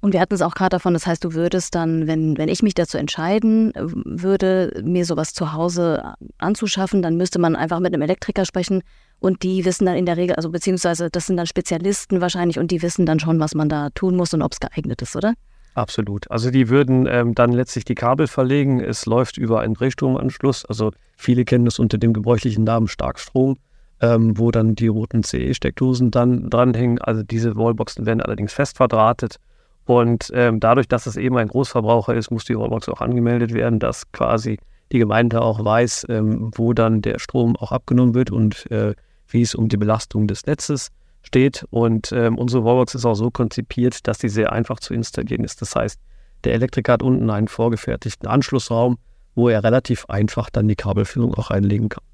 Und 0.00 0.12
wir 0.12 0.20
hatten 0.20 0.34
es 0.34 0.42
auch 0.42 0.54
gerade 0.54 0.70
davon, 0.70 0.92
das 0.92 1.06
heißt, 1.06 1.24
du 1.24 1.32
würdest 1.32 1.74
dann, 1.74 2.06
wenn, 2.06 2.36
wenn 2.36 2.48
ich 2.48 2.62
mich 2.62 2.74
dazu 2.74 2.98
entscheiden 2.98 3.72
würde, 3.74 4.80
mir 4.84 5.04
sowas 5.04 5.32
zu 5.32 5.52
Hause 5.52 6.14
anzuschaffen, 6.38 7.02
dann 7.02 7.16
müsste 7.16 7.38
man 7.38 7.56
einfach 7.56 7.80
mit 7.80 7.94
einem 7.94 8.02
Elektriker 8.02 8.44
sprechen 8.44 8.82
und 9.20 9.42
die 9.42 9.64
wissen 9.64 9.86
dann 9.86 9.96
in 9.96 10.06
der 10.06 10.16
Regel, 10.16 10.36
also 10.36 10.50
beziehungsweise 10.50 11.10
das 11.10 11.26
sind 11.26 11.36
dann 11.36 11.46
Spezialisten 11.46 12.20
wahrscheinlich 12.20 12.58
und 12.58 12.70
die 12.70 12.82
wissen 12.82 13.06
dann 13.06 13.18
schon, 13.18 13.40
was 13.40 13.54
man 13.54 13.68
da 13.68 13.90
tun 13.90 14.16
muss 14.16 14.34
und 14.34 14.42
ob 14.42 14.52
es 14.52 14.60
geeignet 14.60 15.02
ist, 15.02 15.16
oder? 15.16 15.34
Absolut. 15.74 16.30
Also 16.30 16.50
die 16.50 16.70
würden 16.70 17.06
ähm, 17.06 17.34
dann 17.34 17.52
letztlich 17.52 17.84
die 17.84 17.94
Kabel 17.94 18.28
verlegen. 18.28 18.80
Es 18.80 19.04
läuft 19.04 19.36
über 19.36 19.60
einen 19.60 19.74
Drehstromanschluss. 19.74 20.64
Also 20.64 20.92
viele 21.16 21.44
kennen 21.44 21.66
das 21.66 21.78
unter 21.78 21.98
dem 21.98 22.14
gebräuchlichen 22.14 22.64
Namen 22.64 22.88
Starkstrom, 22.88 23.58
ähm, 24.00 24.38
wo 24.38 24.50
dann 24.50 24.74
die 24.74 24.88
roten 24.88 25.22
CE-Steckdosen 25.22 26.10
dann 26.10 26.48
dranhängen. 26.48 26.98
Also 26.98 27.22
diese 27.22 27.56
Wallboxen 27.56 28.06
werden 28.06 28.22
allerdings 28.22 28.54
fest 28.54 28.78
verdrahtet. 28.78 29.36
Und 29.84 30.30
ähm, 30.34 30.60
dadurch, 30.60 30.88
dass 30.88 31.06
es 31.06 31.16
eben 31.16 31.36
ein 31.36 31.48
Großverbraucher 31.48 32.14
ist, 32.14 32.30
muss 32.30 32.46
die 32.46 32.56
Wallbox 32.56 32.88
auch 32.88 33.02
angemeldet 33.02 33.52
werden, 33.52 33.78
dass 33.78 34.10
quasi 34.12 34.58
die 34.92 34.98
Gemeinde 34.98 35.42
auch 35.42 35.62
weiß, 35.62 36.06
ähm, 36.08 36.50
wo 36.54 36.72
dann 36.72 37.02
der 37.02 37.18
Strom 37.18 37.54
auch 37.56 37.72
abgenommen 37.72 38.14
wird 38.14 38.30
und 38.30 38.70
äh, 38.70 38.94
wie 39.28 39.42
es 39.42 39.54
um 39.54 39.68
die 39.68 39.76
Belastung 39.76 40.26
des 40.26 40.46
Netzes 40.46 40.90
steht. 41.22 41.66
Und 41.70 42.12
ähm, 42.12 42.38
unsere 42.38 42.64
Wallbox 42.64 42.94
ist 42.94 43.04
auch 43.04 43.14
so 43.14 43.30
konzipiert, 43.30 44.06
dass 44.06 44.18
sie 44.20 44.28
sehr 44.28 44.52
einfach 44.52 44.80
zu 44.80 44.94
installieren 44.94 45.44
ist. 45.44 45.60
Das 45.60 45.74
heißt, 45.74 46.00
der 46.44 46.54
Elektriker 46.54 46.94
hat 46.94 47.02
unten 47.02 47.28
einen 47.30 47.48
vorgefertigten 47.48 48.28
Anschlussraum, 48.28 48.98
wo 49.34 49.48
er 49.48 49.64
relativ 49.64 50.06
einfach 50.06 50.50
dann 50.50 50.68
die 50.68 50.76
Kabelführung 50.76 51.34
auch 51.34 51.50
einlegen 51.50 51.88
kann. 51.88 52.04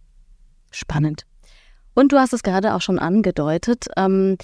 Spannend. 0.70 1.24
Und 1.94 2.12
du 2.12 2.18
hast 2.18 2.32
es 2.32 2.42
gerade 2.42 2.74
auch 2.74 2.80
schon 2.80 2.98
angedeutet, 2.98 3.86
ähm, 3.96 4.38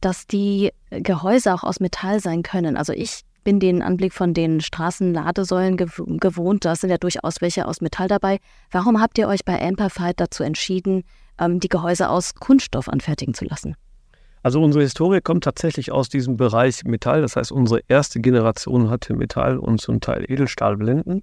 dass 0.00 0.26
die 0.26 0.72
Gehäuse 0.90 1.52
auch 1.54 1.62
aus 1.62 1.80
Metall 1.80 2.20
sein 2.20 2.42
können. 2.42 2.76
Also 2.76 2.92
ich 2.92 3.22
bin 3.44 3.60
den 3.60 3.82
Anblick 3.82 4.12
von 4.12 4.34
den 4.34 4.60
Straßenladesäulen 4.60 5.76
gewohnt. 5.76 6.64
Da 6.64 6.74
sind 6.74 6.90
ja 6.90 6.98
durchaus 6.98 7.40
welche 7.40 7.66
aus 7.66 7.80
Metall 7.80 8.08
dabei. 8.08 8.38
Warum 8.72 9.00
habt 9.00 9.18
ihr 9.18 9.28
euch 9.28 9.44
bei 9.44 9.60
Amperfied 9.60 10.18
dazu 10.18 10.42
entschieden, 10.42 11.04
ähm, 11.40 11.60
die 11.60 11.68
Gehäuse 11.68 12.08
aus 12.08 12.34
Kunststoff 12.34 12.88
anfertigen 12.88 13.34
zu 13.34 13.44
lassen? 13.44 13.76
Also 14.42 14.62
unsere 14.62 14.84
Historie 14.84 15.20
kommt 15.20 15.44
tatsächlich 15.44 15.90
aus 15.90 16.08
diesem 16.08 16.36
Bereich 16.36 16.84
Metall. 16.84 17.20
Das 17.20 17.34
heißt, 17.34 17.50
unsere 17.50 17.80
erste 17.88 18.20
Generation 18.20 18.90
hatte 18.90 19.14
Metall 19.14 19.58
und 19.58 19.80
zum 19.80 20.00
Teil 20.00 20.24
Edelstahlblenden. 20.30 21.22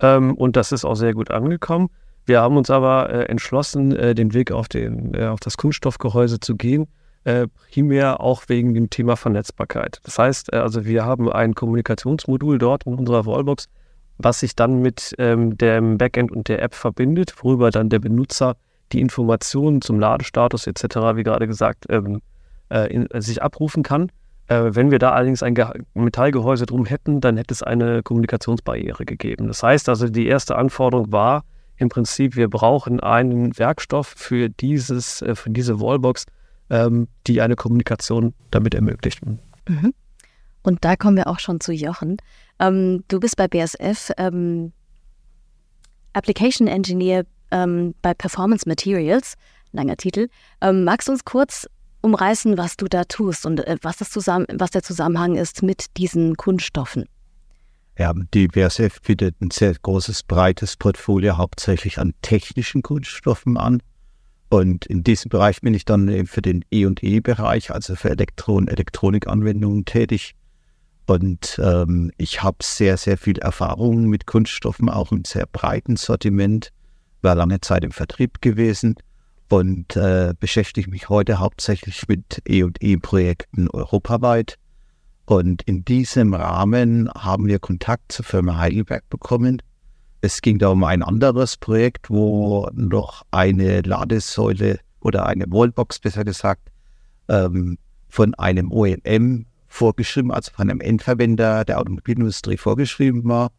Ähm, 0.00 0.34
und 0.34 0.56
das 0.56 0.70
ist 0.70 0.84
auch 0.84 0.94
sehr 0.94 1.12
gut 1.14 1.30
angekommen. 1.30 1.88
Wir 2.26 2.40
haben 2.40 2.56
uns 2.56 2.70
aber 2.70 3.10
äh, 3.10 3.24
entschlossen, 3.24 3.90
äh, 3.96 4.14
den 4.14 4.34
Weg 4.34 4.52
auf, 4.52 4.68
den, 4.68 5.14
äh, 5.14 5.26
auf 5.26 5.40
das 5.40 5.56
Kunststoffgehäuse 5.56 6.38
zu 6.38 6.54
gehen, 6.54 6.86
äh, 7.24 7.48
primär 7.72 8.20
auch 8.20 8.44
wegen 8.46 8.72
dem 8.72 8.88
Thema 8.88 9.16
Vernetzbarkeit. 9.16 9.98
Das 10.04 10.18
heißt, 10.18 10.52
äh, 10.52 10.56
also 10.56 10.84
wir 10.84 11.04
haben 11.04 11.30
ein 11.30 11.54
Kommunikationsmodul 11.54 12.58
dort 12.58 12.86
in 12.86 12.94
unserer 12.94 13.26
Wallbox, 13.26 13.66
was 14.18 14.40
sich 14.40 14.54
dann 14.54 14.80
mit 14.80 15.14
ähm, 15.18 15.58
dem 15.58 15.98
Backend 15.98 16.30
und 16.30 16.48
der 16.48 16.62
App 16.62 16.74
verbindet, 16.74 17.34
worüber 17.42 17.70
dann 17.70 17.88
der 17.88 17.98
Benutzer 17.98 18.56
die 18.92 19.00
Informationen 19.00 19.82
zum 19.82 19.98
Ladestatus 19.98 20.66
etc., 20.66 20.82
wie 21.14 21.22
gerade 21.22 21.46
gesagt, 21.46 21.86
ähm, 21.88 22.20
äh, 22.70 22.92
in, 22.92 23.10
äh, 23.10 23.20
sich 23.20 23.42
abrufen 23.42 23.82
kann. 23.82 24.10
Äh, 24.48 24.74
wenn 24.74 24.90
wir 24.90 24.98
da 24.98 25.12
allerdings 25.12 25.42
ein 25.42 25.54
Ge 25.54 25.66
Metallgehäuse 25.94 26.66
drum 26.66 26.86
hätten, 26.86 27.20
dann 27.20 27.36
hätte 27.36 27.54
es 27.54 27.62
eine 27.62 28.02
Kommunikationsbarriere 28.02 29.04
gegeben. 29.04 29.46
Das 29.46 29.62
heißt 29.62 29.88
also, 29.88 30.08
die 30.08 30.26
erste 30.26 30.56
Anforderung 30.56 31.12
war 31.12 31.44
im 31.76 31.88
Prinzip, 31.88 32.36
wir 32.36 32.48
brauchen 32.48 33.00
einen 33.00 33.56
Werkstoff 33.58 34.08
für, 34.08 34.48
dieses, 34.48 35.22
äh, 35.22 35.34
für 35.34 35.50
diese 35.50 35.80
Wallbox, 35.80 36.26
ähm, 36.68 37.08
die 37.26 37.40
eine 37.40 37.56
Kommunikation 37.56 38.34
damit 38.50 38.74
ermöglicht. 38.74 39.20
Mhm. 39.68 39.94
Und 40.62 40.84
da 40.84 40.96
kommen 40.96 41.16
wir 41.16 41.26
auch 41.26 41.38
schon 41.38 41.60
zu 41.60 41.72
Jochen. 41.72 42.18
Ähm, 42.58 43.04
du 43.08 43.18
bist 43.18 43.36
bei 43.36 43.48
BSF 43.48 44.12
ähm, 44.18 44.72
Application 46.12 46.66
Engineer 46.66 47.24
ähm, 47.50 47.94
bei 48.02 48.14
Performance 48.14 48.68
Materials, 48.68 49.34
langer 49.72 49.96
Titel. 49.96 50.28
Ähm, 50.60 50.84
magst 50.84 51.08
du 51.08 51.12
uns 51.12 51.24
kurz 51.24 51.66
umreißen, 52.02 52.56
was 52.56 52.76
du 52.76 52.86
da 52.86 53.04
tust 53.04 53.46
und 53.46 53.60
äh, 53.66 53.76
was, 53.82 53.98
das 53.98 54.10
zusammen, 54.10 54.46
was 54.52 54.70
der 54.70 54.82
Zusammenhang 54.82 55.36
ist 55.36 55.62
mit 55.62 55.96
diesen 55.96 56.36
Kunststoffen. 56.36 57.04
Ja, 57.98 58.14
die 58.32 58.48
BASF 58.48 59.02
bietet 59.02 59.40
ein 59.42 59.50
sehr 59.50 59.74
großes, 59.74 60.22
breites 60.22 60.76
Portfolio 60.76 61.36
hauptsächlich 61.36 61.98
an 61.98 62.14
technischen 62.22 62.82
Kunststoffen 62.82 63.58
an. 63.58 63.82
Und 64.48 64.86
in 64.86 65.04
diesem 65.04 65.28
Bereich 65.28 65.60
bin 65.60 65.74
ich 65.74 65.84
dann 65.84 66.08
eben 66.08 66.26
für 66.26 66.42
den 66.42 66.64
E&E-Bereich, 66.70 67.70
also 67.70 67.94
für 67.94 68.10
Elektro- 68.10 68.56
und 68.56 68.68
Elektronikanwendungen 68.68 69.84
tätig. 69.84 70.34
Und 71.06 71.60
ähm, 71.62 72.10
ich 72.16 72.42
habe 72.42 72.58
sehr, 72.62 72.96
sehr 72.96 73.18
viel 73.18 73.38
Erfahrung 73.38 74.06
mit 74.06 74.26
Kunststoffen, 74.26 74.88
auch 74.88 75.12
im 75.12 75.24
sehr 75.24 75.46
breiten 75.46 75.96
Sortiment, 75.96 76.72
war 77.22 77.34
lange 77.34 77.60
Zeit 77.60 77.84
im 77.84 77.92
Vertrieb 77.92 78.40
gewesen 78.40 78.96
und 79.48 79.96
äh, 79.96 80.32
beschäftige 80.38 80.90
mich 80.90 81.08
heute 81.08 81.38
hauptsächlich 81.38 82.06
mit 82.08 82.42
E&E-Projekten 82.46 83.68
europaweit. 83.68 84.56
Und 85.26 85.62
in 85.62 85.84
diesem 85.84 86.34
Rahmen 86.34 87.10
haben 87.12 87.46
wir 87.46 87.58
Kontakt 87.58 88.12
zur 88.12 88.24
Firma 88.24 88.58
Heidelberg 88.58 89.08
bekommen. 89.10 89.62
Es 90.20 90.42
ging 90.42 90.58
da 90.58 90.68
um 90.68 90.84
ein 90.84 91.02
anderes 91.02 91.56
Projekt, 91.56 92.10
wo 92.10 92.68
noch 92.74 93.24
eine 93.30 93.80
Ladesäule 93.82 94.80
oder 95.00 95.26
eine 95.26 95.44
Wallbox, 95.48 95.98
besser 95.98 96.24
gesagt, 96.24 96.70
ähm, 97.28 97.78
von 98.08 98.34
einem 98.34 98.70
OEM 98.72 99.46
vorgeschrieben, 99.66 100.32
also 100.32 100.52
von 100.52 100.68
einem 100.68 100.80
Endverwender 100.80 101.64
der 101.64 101.78
Automobilindustrie 101.78 102.56
vorgeschrieben 102.56 103.24
war. 103.24 103.50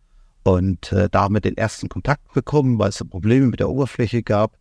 Und 0.43 0.91
äh, 0.91 1.09
da 1.09 1.21
haben 1.21 1.35
wir 1.35 1.41
den 1.41 1.57
ersten 1.57 1.89
Kontakt 1.89 2.33
bekommen, 2.33 2.79
weil 2.79 2.89
es 2.89 3.03
Probleme 3.03 3.47
mit 3.47 3.59
der 3.59 3.69
Oberfläche 3.69 4.23
gab. 4.23 4.57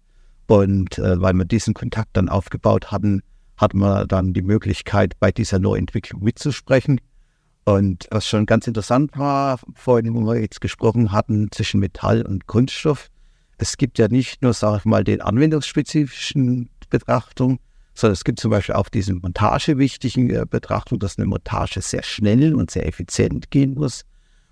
Und 0.47 0.99
äh, 0.99 1.21
weil 1.21 1.35
wir 1.35 1.45
diesen 1.45 1.75
Kontakt 1.75 2.11
dann 2.15 2.29
aufgebaut 2.29 2.91
hatten, 2.91 3.23
hatten 3.57 3.79
wir 3.79 4.07
dann 4.07 4.33
die 4.33 4.43
Möglichkeit, 4.43 5.15
bei 5.21 5.31
dieser 5.31 5.59
Neuentwicklung 5.59 6.23
mitzusprechen. 6.23 7.01
Und 7.65 8.09
was 8.11 8.27
schon 8.27 8.47
ganz 8.47 8.67
interessant 8.67 9.17
war, 9.17 9.61
vorhin, 9.75 10.15
wo 10.15 10.21
wir 10.23 10.41
jetzt 10.41 10.61
gesprochen 10.61 11.13
hatten, 11.13 11.51
zwischen 11.53 11.81
Metall 11.81 12.23
und 12.23 12.47
Kunststoff, 12.47 13.09
es 13.59 13.77
gibt 13.77 13.99
ja 13.99 14.09
nicht 14.09 14.43
nur, 14.43 14.55
sage 14.55 14.79
ich 14.79 14.85
mal, 14.87 15.05
den 15.05 15.21
anwendungsspezifischen 15.21 16.71
Betrachtung, 16.89 17.59
sondern 17.95 18.15
es 18.15 18.25
gibt 18.25 18.41
zum 18.41 18.51
Beispiel 18.51 18.75
auch 18.75 18.89
diese 18.89 19.15
montagewichtigen 19.15 20.31
äh, 20.31 20.47
Betrachtung, 20.49 20.99
dass 20.99 21.19
eine 21.19 21.27
Montage 21.27 21.83
sehr 21.83 22.03
schnell 22.03 22.55
und 22.55 22.71
sehr 22.71 22.87
effizient 22.87 23.51
gehen 23.51 23.75
muss. 23.75 24.05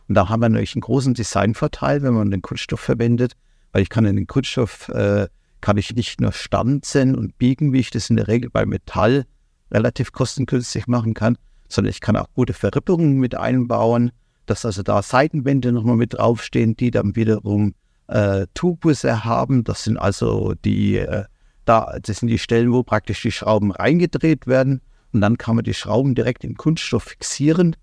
Und 0.08 0.14
da 0.14 0.28
haben 0.28 0.40
wir 0.40 0.48
natürlich 0.48 0.74
einen 0.74 0.82
großen 0.82 1.14
Designvorteil, 1.14 2.02
wenn 2.02 2.14
man 2.14 2.30
den 2.30 2.42
Kunststoff 2.42 2.80
verwendet, 2.80 3.34
weil 3.72 3.82
ich 3.82 3.90
kann 3.90 4.06
in 4.06 4.16
den 4.16 4.26
Kunststoff 4.26 4.88
äh, 4.88 5.28
kann 5.60 5.76
ich 5.76 5.94
nicht 5.94 6.20
nur 6.20 6.32
stanzen 6.32 7.14
und 7.14 7.36
biegen, 7.38 7.72
wie 7.72 7.80
ich 7.80 7.90
das 7.90 8.10
in 8.10 8.16
der 8.16 8.28
Regel 8.28 8.50
bei 8.50 8.64
Metall 8.64 9.26
relativ 9.70 10.12
kostengünstig 10.12 10.86
machen 10.86 11.14
kann, 11.14 11.36
sondern 11.68 11.90
ich 11.90 12.00
kann 12.00 12.16
auch 12.16 12.28
gute 12.34 12.54
Verrippungen 12.54 13.18
mit 13.18 13.34
einbauen, 13.34 14.12
dass 14.46 14.64
also 14.64 14.82
da 14.82 15.02
Seitenwände 15.02 15.72
nochmal 15.72 15.96
mit 15.96 16.14
draufstehen, 16.14 16.76
die 16.76 16.90
dann 16.90 17.16
wiederum 17.16 17.74
äh, 18.06 18.46
Tubusse 18.54 19.24
haben. 19.24 19.64
Das 19.64 19.84
sind 19.84 19.98
also 19.98 20.54
die, 20.64 20.96
äh, 20.96 21.24
da, 21.64 21.98
das 22.02 22.18
sind 22.18 22.28
die 22.28 22.38
Stellen, 22.38 22.72
wo 22.72 22.82
praktisch 22.82 23.20
die 23.22 23.32
Schrauben 23.32 23.72
reingedreht 23.72 24.46
werden. 24.46 24.80
Und 25.12 25.20
dann 25.20 25.38
kann 25.38 25.56
man 25.56 25.64
die 25.64 25.74
Schrauben 25.74 26.14
direkt 26.14 26.44
im 26.44 26.56
Kunststoff 26.56 27.04
fixieren. 27.04 27.76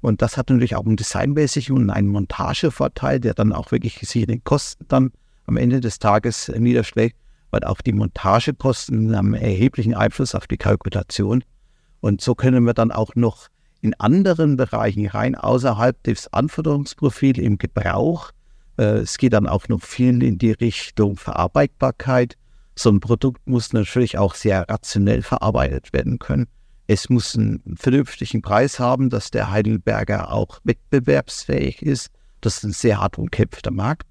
Und 0.00 0.22
das 0.22 0.36
hat 0.36 0.48
natürlich 0.48 0.76
auch 0.76 0.86
einen 0.86 0.96
designmäßigen 0.96 1.76
und 1.76 1.90
einen 1.90 2.08
Montagevorteil, 2.08 3.20
der 3.20 3.34
dann 3.34 3.52
auch 3.52 3.70
wirklich 3.70 3.98
sich 3.98 4.22
in 4.22 4.28
den 4.28 4.44
Kosten 4.44 4.84
dann 4.88 5.12
am 5.46 5.56
Ende 5.56 5.80
des 5.80 5.98
Tages 5.98 6.48
niederschlägt, 6.48 7.16
weil 7.50 7.64
auch 7.64 7.80
die 7.80 7.92
Montagekosten 7.92 9.14
haben 9.14 9.34
erheblichen 9.34 9.94
Einfluss 9.94 10.34
auf 10.34 10.46
die 10.46 10.56
Kalkulation. 10.56 11.44
Und 12.00 12.20
so 12.20 12.34
können 12.34 12.64
wir 12.64 12.74
dann 12.74 12.92
auch 12.92 13.14
noch 13.14 13.48
in 13.82 13.94
anderen 13.94 14.56
Bereichen 14.56 15.06
rein 15.06 15.34
außerhalb 15.34 16.02
des 16.04 16.32
Anforderungsprofils 16.32 17.38
im 17.38 17.58
Gebrauch. 17.58 18.30
Äh, 18.78 19.00
es 19.00 19.18
geht 19.18 19.32
dann 19.32 19.46
auch 19.46 19.68
noch 19.68 19.82
viel 19.82 20.22
in 20.22 20.38
die 20.38 20.52
Richtung 20.52 21.16
Verarbeitbarkeit. 21.16 22.36
So 22.74 22.90
ein 22.90 23.00
Produkt 23.00 23.46
muss 23.46 23.72
natürlich 23.72 24.16
auch 24.16 24.34
sehr 24.34 24.68
rationell 24.68 25.22
verarbeitet 25.22 25.92
werden 25.92 26.18
können. 26.18 26.46
Es 26.92 27.08
muss 27.08 27.36
einen 27.36 27.62
vernünftigen 27.76 28.42
Preis 28.42 28.80
haben, 28.80 29.10
dass 29.10 29.30
der 29.30 29.52
Heidelberger 29.52 30.32
auch 30.32 30.58
wettbewerbsfähig 30.64 31.82
ist. 31.82 32.10
Das 32.40 32.56
ist 32.56 32.64
ein 32.64 32.72
sehr 32.72 33.00
hart 33.00 33.16
umkämpfter 33.16 33.70
Markt. 33.70 34.08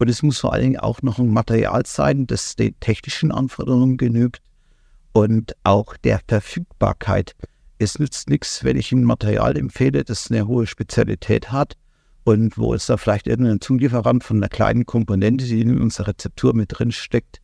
Und 0.00 0.10
es 0.10 0.24
muss 0.24 0.40
vor 0.40 0.52
allen 0.52 0.64
Dingen 0.64 0.80
auch 0.80 1.00
noch 1.02 1.20
ein 1.20 1.28
Material 1.28 1.86
sein, 1.86 2.26
das 2.26 2.56
den 2.56 2.74
technischen 2.80 3.30
Anforderungen 3.30 3.98
genügt 3.98 4.42
und 5.12 5.54
auch 5.62 5.96
der 5.98 6.20
Verfügbarkeit. 6.26 7.36
Es 7.78 8.00
nützt 8.00 8.28
nichts, 8.28 8.64
wenn 8.64 8.76
ich 8.76 8.90
ein 8.90 9.04
Material 9.04 9.56
empfehle, 9.56 10.02
das 10.02 10.28
eine 10.28 10.48
hohe 10.48 10.66
Spezialität 10.66 11.52
hat 11.52 11.74
und 12.24 12.58
wo 12.58 12.74
es 12.74 12.86
da 12.86 12.96
vielleicht 12.96 13.28
irgendein 13.28 13.60
Zulieferant 13.60 14.24
von 14.24 14.38
einer 14.38 14.48
kleinen 14.48 14.86
Komponente, 14.86 15.44
die 15.44 15.60
in 15.60 15.80
unserer 15.80 16.08
Rezeptur 16.08 16.52
mit 16.52 16.76
drin 16.76 16.90
steckt, 16.90 17.40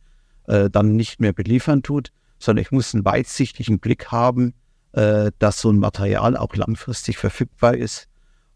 äh, 0.47 0.69
dann 0.69 0.97
nicht 0.97 1.21
mehr 1.21 1.31
beliefern 1.31 1.81
tut, 1.81 2.11
sondern 2.39 2.61
ich 2.61 2.71
muss 2.71 2.93
einen 2.93 3.05
weitsichtigen 3.05 3.79
Blick 3.79 4.11
haben, 4.11 4.53
äh, 4.95 5.31
dass 5.39 5.61
so 5.61 5.69
ein 5.69 5.79
Material 5.79 6.37
auch 6.37 6.55
langfristig 6.55 7.17
verfügbar 7.17 7.75
ist 7.75 8.07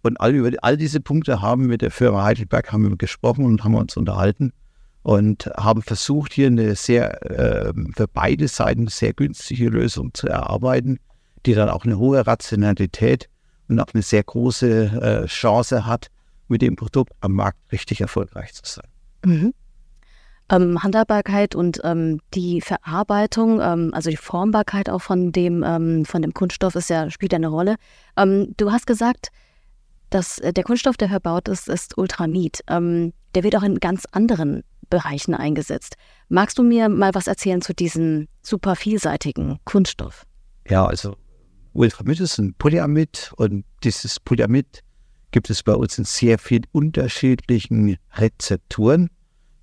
und 0.02 0.20
all, 0.20 0.34
über 0.34 0.52
all 0.62 0.78
diese 0.78 1.02
Punkte 1.02 1.42
haben 1.42 1.64
wir 1.64 1.70
mit 1.70 1.82
der 1.82 1.92
Firma 1.92 2.24
Heidelberg 2.24 2.72
haben 2.72 2.90
wir 2.90 2.96
gesprochen 2.98 3.46
und 3.46 3.64
haben 3.64 3.76
uns 3.76 3.98
unterhalten 3.98 4.54
und 5.04 5.48
haben 5.58 5.82
versucht, 5.82 6.34
hier 6.34 6.48
eine 6.48 6.76
sehr 6.76 7.22
äh, 7.30 7.74
für 7.96 8.08
beide 8.08 8.48
Seiten 8.48 8.88
sehr 8.88 9.14
günstige 9.14 9.70
Lösung 9.70 10.14
zu 10.14 10.28
erarbeiten, 10.28 11.00
die 11.46 11.54
dann 11.54 11.70
auch 11.70 11.84
eine 11.84 11.98
hohe 11.98 12.26
Rationalität 12.26 13.30
und 13.68 13.80
auch 13.80 13.94
eine 13.94 14.04
sehr 14.04 14.24
große 14.24 15.24
äh, 15.24 15.26
Chance 15.28 15.86
hat, 15.86 16.08
mit 16.48 16.62
dem 16.62 16.76
Produkt 16.76 17.14
am 17.22 17.34
Markt 17.34 17.60
richtig 17.72 18.02
erfolgreich 18.02 18.54
zu 18.54 18.64
sein. 18.66 18.88
Mhm. 19.26 19.54
Ähm, 20.52 20.82
Handhabbarkeit 20.82 21.54
und 21.56 21.80
ähm, 21.84 22.20
die 22.34 22.62
Verarbeitung, 22.62 23.62
ähm, 23.62 23.92
also 23.94 24.10
die 24.10 24.18
Formbarkeit 24.18 24.90
auch 24.90 25.02
von 25.02 25.32
dem, 25.32 25.64
ähm, 25.64 26.06
von 26.06 26.22
dem 26.22 26.34
Kunststoff 26.34 26.76
ist 26.76 26.90
ja, 26.90 27.10
spielt 27.12 27.34
ja 27.34 27.38
eine 27.38 27.50
Rolle. 27.50 27.76
Ähm, 28.18 28.54
du 28.58 28.72
hast 28.72 28.88
gesagt, 28.88 29.30
dass 30.10 30.40
äh, 30.40 30.52
der 30.52 30.64
Kunststoff, 30.64 30.98
der 30.98 31.10
verbaut 31.10 31.48
ist, 31.48 31.70
ist 31.70 31.98
Ultramid. 31.98 32.62
Ähm, 32.68 33.14
der 33.36 33.44
wird 33.44 33.56
auch 33.56 33.64
in 33.64 33.80
ganz 33.80 34.06
anderen 34.12 34.64
Bereichen 34.90 35.36
eingesetzt. 35.36 35.96
Magst 36.30 36.58
du 36.58 36.64
mir 36.64 36.90
mal 36.90 37.14
was 37.14 37.28
erzählen 37.28 37.62
zu 37.62 37.74
diesem 37.74 38.28
super 38.42 38.76
vielseitigen 38.76 39.60
Kunststoff? 39.66 40.26
Ja, 40.68 40.86
also 40.86 41.16
Ultramid 41.74 42.20
ist 42.20 42.40
ein 42.40 42.56
Polyamid 42.56 43.32
und 43.38 43.66
dieses 43.84 44.20
Polyamid 44.20 44.84
gibt 45.32 45.50
es 45.50 45.62
bei 45.62 45.74
uns 45.74 45.98
in 45.98 46.06
sehr 46.06 46.40
vielen 46.40 46.66
unterschiedlichen 46.72 47.98
Rezepturen. 48.16 49.10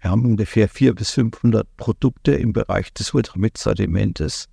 Wir 0.07 0.13
haben 0.13 0.25
ungefähr 0.25 0.69
400 0.69 0.97
bis 0.97 1.11
500 1.11 1.77
Produkte 1.77 2.31
im 2.31 2.53
Bereich 2.53 2.93
des 2.93 3.13
Ultramid-Sedimentes. 3.13 4.47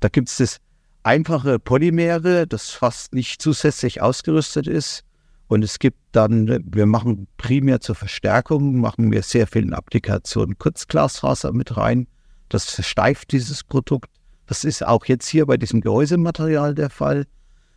Da 0.00 0.08
gibt 0.08 0.28
es 0.28 0.38
das 0.38 0.58
einfache 1.04 1.60
Polymere, 1.60 2.48
das 2.48 2.70
fast 2.70 3.14
nicht 3.14 3.40
zusätzlich 3.40 4.02
ausgerüstet 4.02 4.66
ist. 4.66 5.04
Und 5.46 5.62
es 5.62 5.78
gibt 5.78 5.98
dann, 6.10 6.48
wir 6.66 6.86
machen 6.86 7.28
primär 7.36 7.82
zur 7.82 7.94
Verstärkung, 7.94 8.80
machen 8.80 9.12
wir 9.12 9.22
sehr 9.22 9.46
vielen 9.46 9.74
Applikationen 9.74 10.58
Kurzglasfaser 10.58 11.52
mit 11.52 11.76
rein. 11.76 12.08
Das 12.48 12.68
versteift 12.68 13.30
dieses 13.30 13.62
Produkt. 13.62 14.10
Das 14.46 14.64
ist 14.64 14.84
auch 14.84 15.04
jetzt 15.04 15.28
hier 15.28 15.46
bei 15.46 15.56
diesem 15.56 15.82
Gehäusematerial 15.82 16.74
der 16.74 16.90
Fall. 16.90 17.26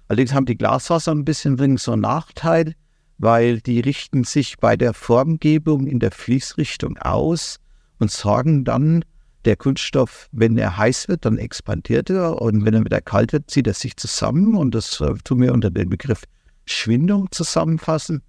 Allerdings 0.08 0.34
haben 0.34 0.48
die 0.48 0.58
Glasfaser 0.58 1.12
ein 1.12 1.26
bisschen 1.26 1.78
so 1.78 1.92
einen 1.92 2.02
Nachteil, 2.02 2.74
weil 3.18 3.60
die 3.62 3.80
richten 3.80 4.24
sich 4.24 4.58
bei 4.58 4.76
der 4.76 4.94
Formgebung 4.94 5.88
in 5.88 6.00
der 6.00 6.12
Fließrichtung 6.12 6.98
aus 6.98 7.60
und 8.00 8.12
sorgen 8.12 8.64
dann, 8.64 9.04
der 9.46 9.56
Kunststoff, 9.56 10.28
wenn 10.34 10.58
er 10.58 10.78
heiß 10.78 11.08
wird, 11.08 11.24
dann 11.24 11.38
expandiert 11.38 12.10
er 12.10 12.42
und 12.42 12.66
wenn 12.66 12.74
er 12.74 12.84
wieder 12.84 13.00
kalt 13.00 13.32
wird, 13.32 13.50
zieht 13.50 13.68
er 13.68 13.74
sich 13.74 13.96
zusammen 13.96 14.56
und 14.56 14.76
das 14.76 15.00
äh, 15.00 15.14
tun 15.24 15.42
wir 15.42 15.54
unter 15.54 15.72
dem 15.72 15.90
Begriff 15.90 16.24
Schwindung 16.66 17.32
zusammenfassen. 17.32 18.22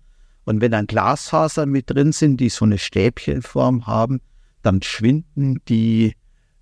Und 0.44 0.60
wenn 0.60 0.70
dann 0.70 0.86
Glasfaser 0.86 1.66
mit 1.66 1.90
drin 1.90 2.12
sind, 2.12 2.38
die 2.38 2.48
so 2.48 2.64
eine 2.64 2.78
Stäbchenform 2.78 3.86
haben, 3.86 4.20
dann 4.62 4.80
schwinden 4.80 5.60
die, 5.68 6.14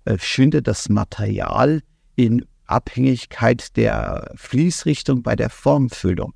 äh, 0.05 0.17
schwindet 0.17 0.67
das 0.67 0.89
Material 0.89 1.81
in 2.15 2.43
Abhängigkeit 2.65 3.77
der 3.77 4.33
Fließrichtung 4.35 5.21
bei 5.21 5.35
der 5.35 5.49
Formfüllung. 5.49 6.33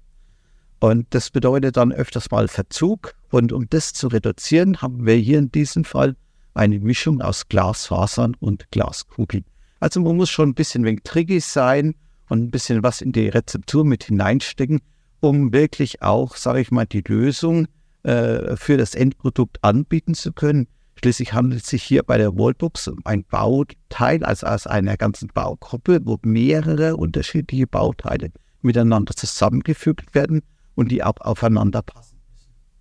Und 0.81 1.05
das 1.11 1.29
bedeutet 1.29 1.77
dann 1.77 1.91
öfters 1.91 2.31
mal 2.31 2.47
Verzug. 2.47 3.13
Und 3.29 3.53
um 3.53 3.69
das 3.69 3.93
zu 3.93 4.07
reduzieren, 4.07 4.81
haben 4.81 5.05
wir 5.05 5.13
hier 5.13 5.37
in 5.37 5.51
diesem 5.51 5.83
Fall 5.83 6.15
eine 6.55 6.79
Mischung 6.79 7.21
aus 7.21 7.47
Glasfasern 7.47 8.35
und 8.39 8.69
Glaskugeln. 8.71 9.45
Also 9.79 10.01
man 10.01 10.17
muss 10.17 10.31
schon 10.31 10.49
ein 10.49 10.53
bisschen 10.55 10.83
wenig 10.83 11.01
tricky 11.03 11.39
sein 11.39 11.93
und 12.29 12.41
ein 12.41 12.51
bisschen 12.51 12.81
was 12.81 13.01
in 13.01 13.11
die 13.11 13.29
Rezeptur 13.29 13.85
mit 13.85 14.05
hineinstecken, 14.05 14.81
um 15.19 15.53
wirklich 15.53 16.01
auch, 16.01 16.35
sage 16.35 16.61
ich 16.61 16.71
mal, 16.71 16.87
die 16.87 17.03
Lösung 17.07 17.67
äh, 18.01 18.55
für 18.55 18.77
das 18.77 18.95
Endprodukt 18.95 19.63
anbieten 19.63 20.15
zu 20.15 20.33
können. 20.33 20.67
Schließlich 20.95 21.33
handelt 21.33 21.61
es 21.61 21.69
sich 21.69 21.83
hier 21.83 22.01
bei 22.01 22.17
der 22.17 22.35
Wallbox 22.35 22.87
um 22.87 23.01
ein 23.05 23.23
Bauteil, 23.25 24.23
also 24.23 24.47
aus 24.47 24.65
einer 24.65 24.97
ganzen 24.97 25.27
Baugruppe, 25.27 25.99
wo 26.03 26.17
mehrere 26.23 26.97
unterschiedliche 26.97 27.67
Bauteile 27.67 28.31
miteinander 28.63 29.15
zusammengefügt 29.15 30.15
werden 30.15 30.41
und 30.75 30.91
die 30.91 31.03
auch 31.03 31.17
aufeinander 31.19 31.81
passen 31.81 32.19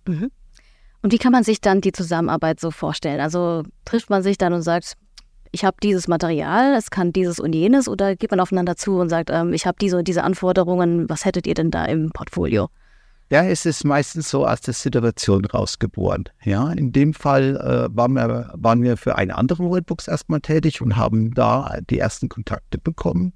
müssen. 0.05 0.21
Mhm. 0.21 0.31
Und 1.03 1.13
wie 1.13 1.17
kann 1.17 1.31
man 1.31 1.43
sich 1.43 1.61
dann 1.61 1.81
die 1.81 1.91
Zusammenarbeit 1.91 2.59
so 2.59 2.71
vorstellen? 2.71 3.19
Also 3.19 3.63
trifft 3.85 4.09
man 4.09 4.21
sich 4.21 4.37
dann 4.37 4.53
und 4.53 4.61
sagt, 4.61 4.95
ich 5.51 5.65
habe 5.65 5.77
dieses 5.83 6.07
Material, 6.07 6.75
es 6.75 6.91
kann 6.91 7.11
dieses 7.11 7.39
und 7.39 7.53
jenes, 7.53 7.87
oder 7.87 8.15
geht 8.15 8.31
man 8.31 8.39
aufeinander 8.39 8.77
zu 8.77 8.97
und 8.97 9.09
sagt, 9.09 9.29
ähm, 9.31 9.53
ich 9.53 9.65
habe 9.65 9.77
diese 9.81 9.97
und 9.97 10.07
diese 10.07 10.23
Anforderungen, 10.23 11.09
was 11.09 11.25
hättet 11.25 11.47
ihr 11.47 11.55
denn 11.55 11.71
da 11.71 11.85
im 11.85 12.11
Portfolio? 12.11 12.69
Ja, 13.29 13.43
es 13.43 13.65
ist 13.65 13.85
meistens 13.85 14.29
so 14.29 14.45
aus 14.45 14.59
der 14.59 14.73
Situation 14.73 15.45
rausgeboren. 15.45 16.25
Ja, 16.43 16.69
in 16.71 16.91
dem 16.91 17.13
Fall 17.13 17.55
äh, 17.57 17.95
waren, 17.95 18.13
wir, 18.13 18.51
waren 18.55 18.83
wir 18.83 18.97
für 18.97 19.15
eine 19.15 19.37
andere 19.37 19.69
Wallbox 19.69 20.09
erstmal 20.09 20.41
tätig 20.41 20.81
und 20.81 20.97
haben 20.97 21.33
da 21.33 21.77
die 21.89 21.99
ersten 21.99 22.27
Kontakte 22.27 22.77
bekommen. 22.77 23.31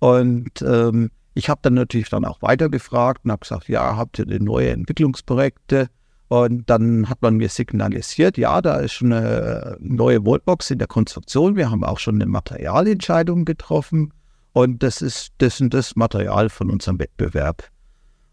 Und 0.00 0.60
ähm, 0.62 1.12
ich 1.34 1.48
habe 1.48 1.60
dann 1.62 1.74
natürlich 1.74 2.10
dann 2.10 2.24
auch 2.24 2.42
weitergefragt 2.42 3.24
und 3.24 3.32
habe 3.32 3.40
gesagt, 3.40 3.68
ja, 3.68 3.96
habt 3.96 4.18
ihr 4.18 4.26
denn 4.26 4.44
neue 4.44 4.70
Entwicklungsprojekte? 4.70 5.88
Und 6.28 6.70
dann 6.70 7.10
hat 7.10 7.20
man 7.20 7.36
mir 7.36 7.50
signalisiert, 7.50 8.38
ja, 8.38 8.62
da 8.62 8.76
ist 8.76 8.92
schon 8.92 9.12
eine 9.12 9.76
neue 9.80 10.24
Wallbox 10.24 10.70
in 10.70 10.78
der 10.78 10.88
Konstruktion. 10.88 11.56
Wir 11.56 11.70
haben 11.70 11.84
auch 11.84 11.98
schon 11.98 12.14
eine 12.14 12.26
Materialentscheidung 12.26 13.44
getroffen. 13.44 14.14
Und 14.54 14.82
das 14.82 15.02
ist 15.02 15.32
das 15.38 15.60
und 15.60 15.74
das 15.74 15.96
Material 15.96 16.48
von 16.48 16.70
unserem 16.70 16.98
Wettbewerb. 16.98 17.68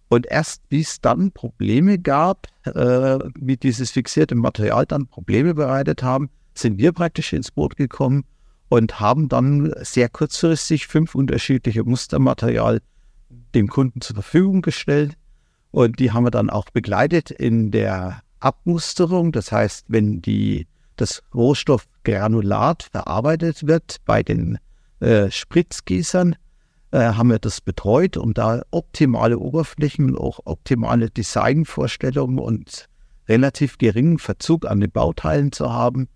Und 0.10 0.26
erst 0.26 0.64
wie 0.70 0.82
es 0.82 1.02
dann 1.02 1.32
Probleme 1.32 2.00
gab, 2.00 2.48
äh, 2.64 3.20
wie 3.36 3.58
dieses 3.58 3.92
fixierte 3.92 4.36
Material 4.36 4.86
dann 4.86 5.08
Probleme 5.08 5.54
bereitet 5.54 6.02
haben, 6.02 6.30
sind 6.56 6.78
wir 6.78 6.92
praktisch 6.92 7.32
ins 7.32 7.52
Boot 7.52 7.76
gekommen 7.76 8.26
und 8.70 9.00
haben 9.00 9.30
dann 9.30 9.74
sehr 9.82 10.10
kurzfristig 10.10 10.88
fünf 10.88 11.16
unterschiedliche 11.16 11.84
Mustermaterial 11.84 12.82
dem 13.56 13.68
Kunden 13.68 14.02
zur 14.02 14.16
Verfügung 14.16 14.62
gestellt. 14.62 15.18
Und 15.72 16.00
die 16.00 16.12
haben 16.12 16.24
wir 16.24 16.32
dann 16.32 16.50
auch 16.50 16.66
begleitet 16.66 17.32
in 17.32 17.72
der 17.72 18.22
Abmusterung. 18.40 19.32
Das 19.32 19.52
heißt, 19.52 19.86
wenn 19.88 20.22
die, 20.22 20.68
das 20.96 21.24
Rohstoffgranulat 21.34 22.84
verarbeitet 22.84 23.68
wird 23.68 23.98
bei 24.06 24.24
den 24.24 24.58
äh, 25.00 25.30
Spritzgießern, 25.30 26.36
äh, 26.92 27.00
haben 27.00 27.30
wir 27.30 27.40
das 27.40 27.62
betreut, 27.62 28.18
um 28.18 28.34
da 28.34 28.64
optimale 28.72 29.38
Oberflächen, 29.38 30.16
auch 30.18 30.40
optimale 30.46 31.10
Designvorstellungen 31.10 32.40
und 32.40 32.88
relativ 33.28 33.78
geringen 33.78 34.18
Verzug 34.18 34.66
an 34.66 34.80
den 34.80 34.92
Bauteilen 34.92 35.52
zu 35.52 35.72
haben. 35.72 36.08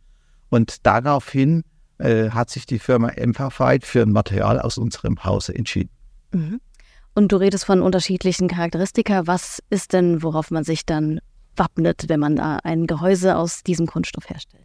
Und 0.50 0.86
daraufhin 0.86 1.64
äh, 2.00 2.32
hat 2.32 2.50
sich 2.50 2.66
die 2.66 2.80
Firma 2.80 3.10
Emphafight 3.10 3.86
für 3.86 4.02
ein 4.02 4.12
Material 4.12 4.60
aus 4.60 4.78
unserem 4.78 5.24
Hause 5.24 5.56
entschieden. 5.56 5.92
Mhm. 6.32 6.60
Und 7.16 7.32
du 7.32 7.38
redest 7.38 7.66
von 7.66 7.82
unterschiedlichen 7.82 8.48
Charakteristika. 8.48 9.28
Was 9.28 9.62
ist 9.70 9.94
denn, 9.94 10.24
worauf 10.24 10.50
man 10.52 10.64
sich 10.64 10.86
dann 10.86 11.20
wappnet, 11.56 12.06
wenn 12.08 12.20
man 12.20 12.36
da 12.36 12.58
ein 12.64 12.88
Gehäuse 12.88 13.38
aus 13.38 13.64
diesem 13.64 13.86
Kunststoff 13.86 14.30
herstellt? 14.30 14.64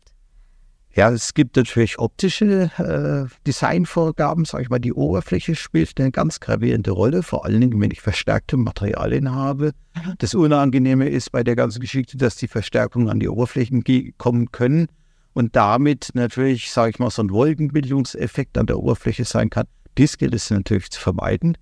Ja, 0.95 1.11
es 1.11 1.35
gibt 1.35 1.55
natürlich 1.57 1.99
optische 1.99 2.71
äh, 2.79 3.33
Designvorgaben, 3.47 4.45
sage 4.45 4.65
ich 4.65 4.71
mal, 4.71 4.81
die 4.81 4.93
Oberfläche 4.93 5.55
spielt 5.55 6.01
eine 6.01 6.11
ganz 6.11 6.41
gravierende 6.41 6.91
Rolle, 6.91 7.23
vor 7.23 7.45
allen 7.45 7.61
Dingen, 7.61 7.81
wenn 7.81 7.91
ich 7.91 8.01
verstärkte 8.01 8.57
Materialien 8.57 9.33
habe. 9.33 9.73
Das 10.19 10.35
Unangenehme 10.35 11.09
ist 11.09 11.31
bei 11.31 11.45
der 11.45 11.55
ganzen 11.55 11.81
Geschichte, 11.81 12.17
dass 12.17 12.37
die 12.37 12.49
Verstärkungen 12.49 13.11
an 13.11 13.21
die 13.21 13.29
Oberflächen 13.29 13.85
kommen 14.17 14.51
können 14.51 14.89
und 15.35 15.55
damit 15.55 16.11
natürlich, 16.15 16.73
sage 16.73 16.91
ich 16.91 16.99
mal, 16.99 17.11
so 17.11 17.23
ein 17.23 17.31
Wolkenbildungseffekt 17.31 18.59
an 18.59 18.67
der 18.67 18.79
Oberfläche 18.79 19.25
sein 19.25 19.51
kann. 19.51 19.67
Dies 19.99 20.19
gilt 20.19 20.35
es 20.35 20.51
natürlich 20.51 20.91
zu 20.91 21.01
vermeiden. 21.01 21.57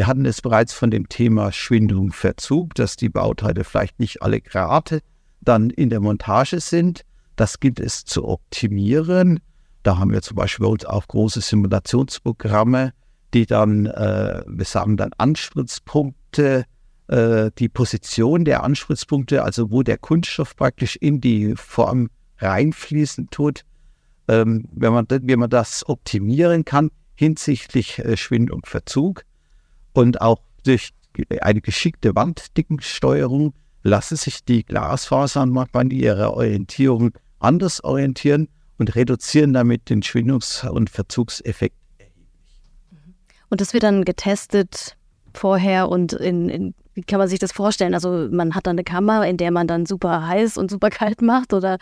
Wir 0.00 0.06
hatten 0.06 0.24
es 0.24 0.40
bereits 0.40 0.72
von 0.72 0.90
dem 0.90 1.10
Thema 1.10 1.52
Schwindung, 1.52 2.10
Verzug, 2.10 2.74
dass 2.74 2.96
die 2.96 3.10
Bauteile 3.10 3.64
vielleicht 3.64 4.00
nicht 4.00 4.22
alle 4.22 4.40
gerade 4.40 5.02
dann 5.42 5.68
in 5.68 5.90
der 5.90 6.00
Montage 6.00 6.58
sind. 6.60 7.02
Das 7.36 7.60
gilt 7.60 7.78
es 7.78 8.06
zu 8.06 8.26
optimieren. 8.26 9.40
Da 9.82 9.98
haben 9.98 10.10
wir 10.10 10.22
zum 10.22 10.36
Beispiel 10.36 10.64
bei 10.64 10.72
uns 10.72 10.86
auch 10.86 11.06
große 11.06 11.42
Simulationsprogramme, 11.42 12.94
die 13.34 13.44
dann, 13.44 13.84
äh, 13.84 14.42
wir 14.46 14.64
sagen 14.64 14.96
dann 14.96 15.10
Anspritzpunkte, 15.18 16.64
äh, 17.08 17.50
die 17.58 17.68
Position 17.68 18.46
der 18.46 18.64
Anspritzpunkte, 18.64 19.44
also 19.44 19.70
wo 19.70 19.82
der 19.82 19.98
Kunststoff 19.98 20.56
praktisch 20.56 20.96
in 20.96 21.20
die 21.20 21.54
Form 21.56 22.08
reinfließen 22.38 23.28
tut. 23.28 23.66
Ähm, 24.28 24.66
wenn, 24.72 24.94
man, 24.94 25.06
wenn 25.10 25.38
man 25.38 25.50
das 25.50 25.86
optimieren 25.86 26.64
kann 26.64 26.90
hinsichtlich 27.16 27.98
äh, 27.98 28.16
Schwind 28.16 28.50
und 28.50 28.66
Verzug, 28.66 29.24
und 29.92 30.20
auch 30.20 30.38
durch 30.64 30.90
eine 31.40 31.60
geschickte 31.60 32.14
Wanddickensteuerung 32.14 33.54
lassen 33.82 34.16
sich 34.16 34.44
die 34.44 34.64
Glasfasern 34.64 35.50
manchmal 35.50 35.84
in 35.84 35.90
ihrer 35.90 36.34
Orientierung 36.34 37.12
anders 37.38 37.82
orientieren 37.82 38.48
und 38.78 38.94
reduzieren 38.94 39.52
damit 39.52 39.90
den 39.90 40.02
Schwindungs- 40.02 40.66
und 40.68 40.90
Verzugseffekt 40.90 41.76
Und 43.48 43.60
das 43.60 43.72
wird 43.72 43.82
dann 43.82 44.04
getestet 44.04 44.96
vorher 45.34 45.88
und 45.88 46.12
in, 46.12 46.48
in, 46.48 46.74
wie 46.94 47.02
kann 47.02 47.18
man 47.18 47.28
sich 47.28 47.38
das 47.38 47.52
vorstellen? 47.52 47.94
Also 47.94 48.28
man 48.30 48.54
hat 48.54 48.66
dann 48.66 48.74
eine 48.74 48.84
Kammer, 48.84 49.26
in 49.26 49.36
der 49.36 49.50
man 49.50 49.66
dann 49.66 49.86
super 49.86 50.26
heiß 50.26 50.56
und 50.56 50.70
super 50.70 50.90
kalt 50.90 51.22
macht 51.22 51.52
oder 51.52 51.78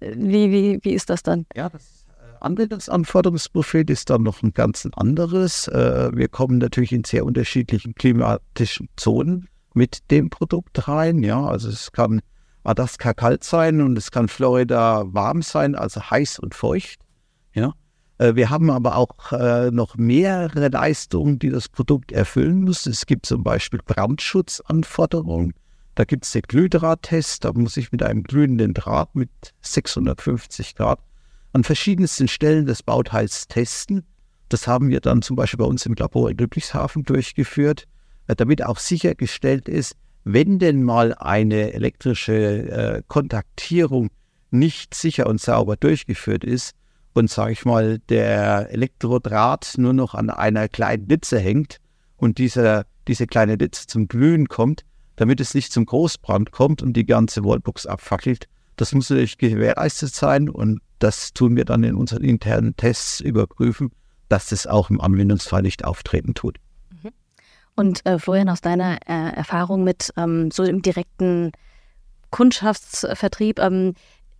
äh, 0.00 0.14
wie, 0.16 0.50
wie, 0.50 0.78
wie 0.82 0.92
ist 0.92 1.10
das 1.10 1.22
dann? 1.22 1.46
Ja, 1.54 1.68
das 1.68 1.97
Anwendungsanforderungsprofil 2.42 3.90
ist 3.90 4.10
dann 4.10 4.22
noch 4.22 4.42
ein 4.42 4.52
ganz 4.52 4.86
anderes. 4.96 5.68
Äh, 5.68 6.10
wir 6.14 6.28
kommen 6.28 6.58
natürlich 6.58 6.92
in 6.92 7.04
sehr 7.04 7.24
unterschiedlichen 7.24 7.94
klimatischen 7.94 8.88
Zonen 8.96 9.48
mit 9.74 10.10
dem 10.10 10.30
Produkt 10.30 10.88
rein. 10.88 11.22
Ja, 11.22 11.44
also 11.44 11.68
es 11.68 11.92
kann 11.92 12.20
Alaska 12.64 13.14
kalt 13.14 13.44
sein 13.44 13.80
und 13.80 13.96
es 13.96 14.10
kann 14.10 14.28
Florida 14.28 15.04
warm 15.06 15.42
sein, 15.42 15.74
also 15.74 16.00
heiß 16.02 16.38
und 16.38 16.54
feucht. 16.54 17.00
Ja. 17.54 17.72
Äh, 18.18 18.34
wir 18.34 18.50
haben 18.50 18.70
aber 18.70 18.96
auch 18.96 19.32
äh, 19.32 19.70
noch 19.70 19.96
mehrere 19.96 20.68
Leistungen, 20.68 21.38
die 21.38 21.50
das 21.50 21.68
Produkt 21.68 22.12
erfüllen 22.12 22.64
muss. 22.64 22.86
Es 22.86 23.06
gibt 23.06 23.26
zum 23.26 23.42
Beispiel 23.42 23.80
Brandschutzanforderungen. 23.84 25.54
Da 25.94 26.04
gibt 26.04 26.26
es 26.26 26.32
den 26.32 26.42
Glühdrahttest, 26.42 27.44
da 27.44 27.52
muss 27.52 27.76
ich 27.76 27.90
mit 27.90 28.04
einem 28.04 28.22
glühenden 28.22 28.72
Draht 28.72 29.16
mit 29.16 29.30
650 29.62 30.76
Grad 30.76 31.00
an 31.52 31.64
verschiedensten 31.64 32.28
Stellen 32.28 32.66
des 32.66 32.82
Bauteils 32.82 33.48
testen. 33.48 34.04
Das 34.48 34.66
haben 34.66 34.88
wir 34.88 35.00
dann 35.00 35.22
zum 35.22 35.36
Beispiel 35.36 35.58
bei 35.58 35.64
uns 35.64 35.86
im 35.86 35.94
Labor 35.94 36.30
in 36.30 36.38
Ludwigshafen 36.38 37.04
durchgeführt, 37.04 37.84
damit 38.26 38.64
auch 38.64 38.78
sichergestellt 38.78 39.68
ist, 39.68 39.94
wenn 40.24 40.58
denn 40.58 40.82
mal 40.82 41.14
eine 41.14 41.72
elektrische 41.72 42.34
äh, 42.34 43.02
Kontaktierung 43.08 44.10
nicht 44.50 44.94
sicher 44.94 45.26
und 45.26 45.40
sauber 45.40 45.76
durchgeführt 45.76 46.44
ist 46.44 46.72
und, 47.14 47.30
sage 47.30 47.52
ich 47.52 47.64
mal, 47.64 47.98
der 48.08 48.70
Elektrodraht 48.70 49.74
nur 49.76 49.92
noch 49.92 50.14
an 50.14 50.30
einer 50.30 50.68
kleinen 50.68 51.08
Litze 51.08 51.38
hängt 51.38 51.78
und 52.16 52.38
dieser, 52.38 52.84
diese 53.06 53.26
kleine 53.26 53.56
Litze 53.56 53.86
zum 53.86 54.08
Glühen 54.08 54.48
kommt, 54.48 54.84
damit 55.16 55.40
es 55.40 55.54
nicht 55.54 55.72
zum 55.72 55.86
Großbrand 55.86 56.52
kommt 56.52 56.82
und 56.82 56.92
die 56.92 57.06
ganze 57.06 57.44
Wallbox 57.44 57.86
abfackelt. 57.86 58.48
Das 58.78 58.94
muss 58.94 59.10
natürlich 59.10 59.38
gewährleistet 59.38 60.14
sein 60.14 60.48
und 60.48 60.80
das 61.00 61.32
tun 61.32 61.56
wir 61.56 61.64
dann 61.64 61.82
in 61.82 61.96
unseren 61.96 62.22
internen 62.22 62.76
Tests 62.76 63.20
überprüfen, 63.20 63.90
dass 64.28 64.48
das 64.48 64.66
auch 64.66 64.88
im 64.88 65.00
Anwendungsfall 65.00 65.62
nicht 65.62 65.84
auftreten 65.84 66.34
tut. 66.34 66.58
Mhm. 67.02 67.10
Und 67.74 68.06
äh, 68.06 68.18
Florian, 68.18 68.48
aus 68.48 68.60
deiner 68.60 68.98
äh, 69.06 69.34
Erfahrung 69.34 69.82
mit 69.82 70.12
ähm, 70.16 70.50
so 70.52 70.62
im 70.62 70.80
direkten 70.80 71.52
Kundschaftsvertrieb, 72.30 73.58
ähm, 73.58 73.94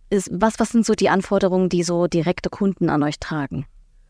ist, 0.09 0.29
was, 0.31 0.57
was 0.57 0.69
sind 0.69 0.85
so 0.85 0.93
die 0.93 1.09
Anforderungen, 1.09 1.69
die 1.69 1.83
so 1.83 2.07
direkte 2.07 2.49
Kunden 2.49 2.89
an 2.89 3.03
euch 3.03 3.19
tragen? 3.19 3.65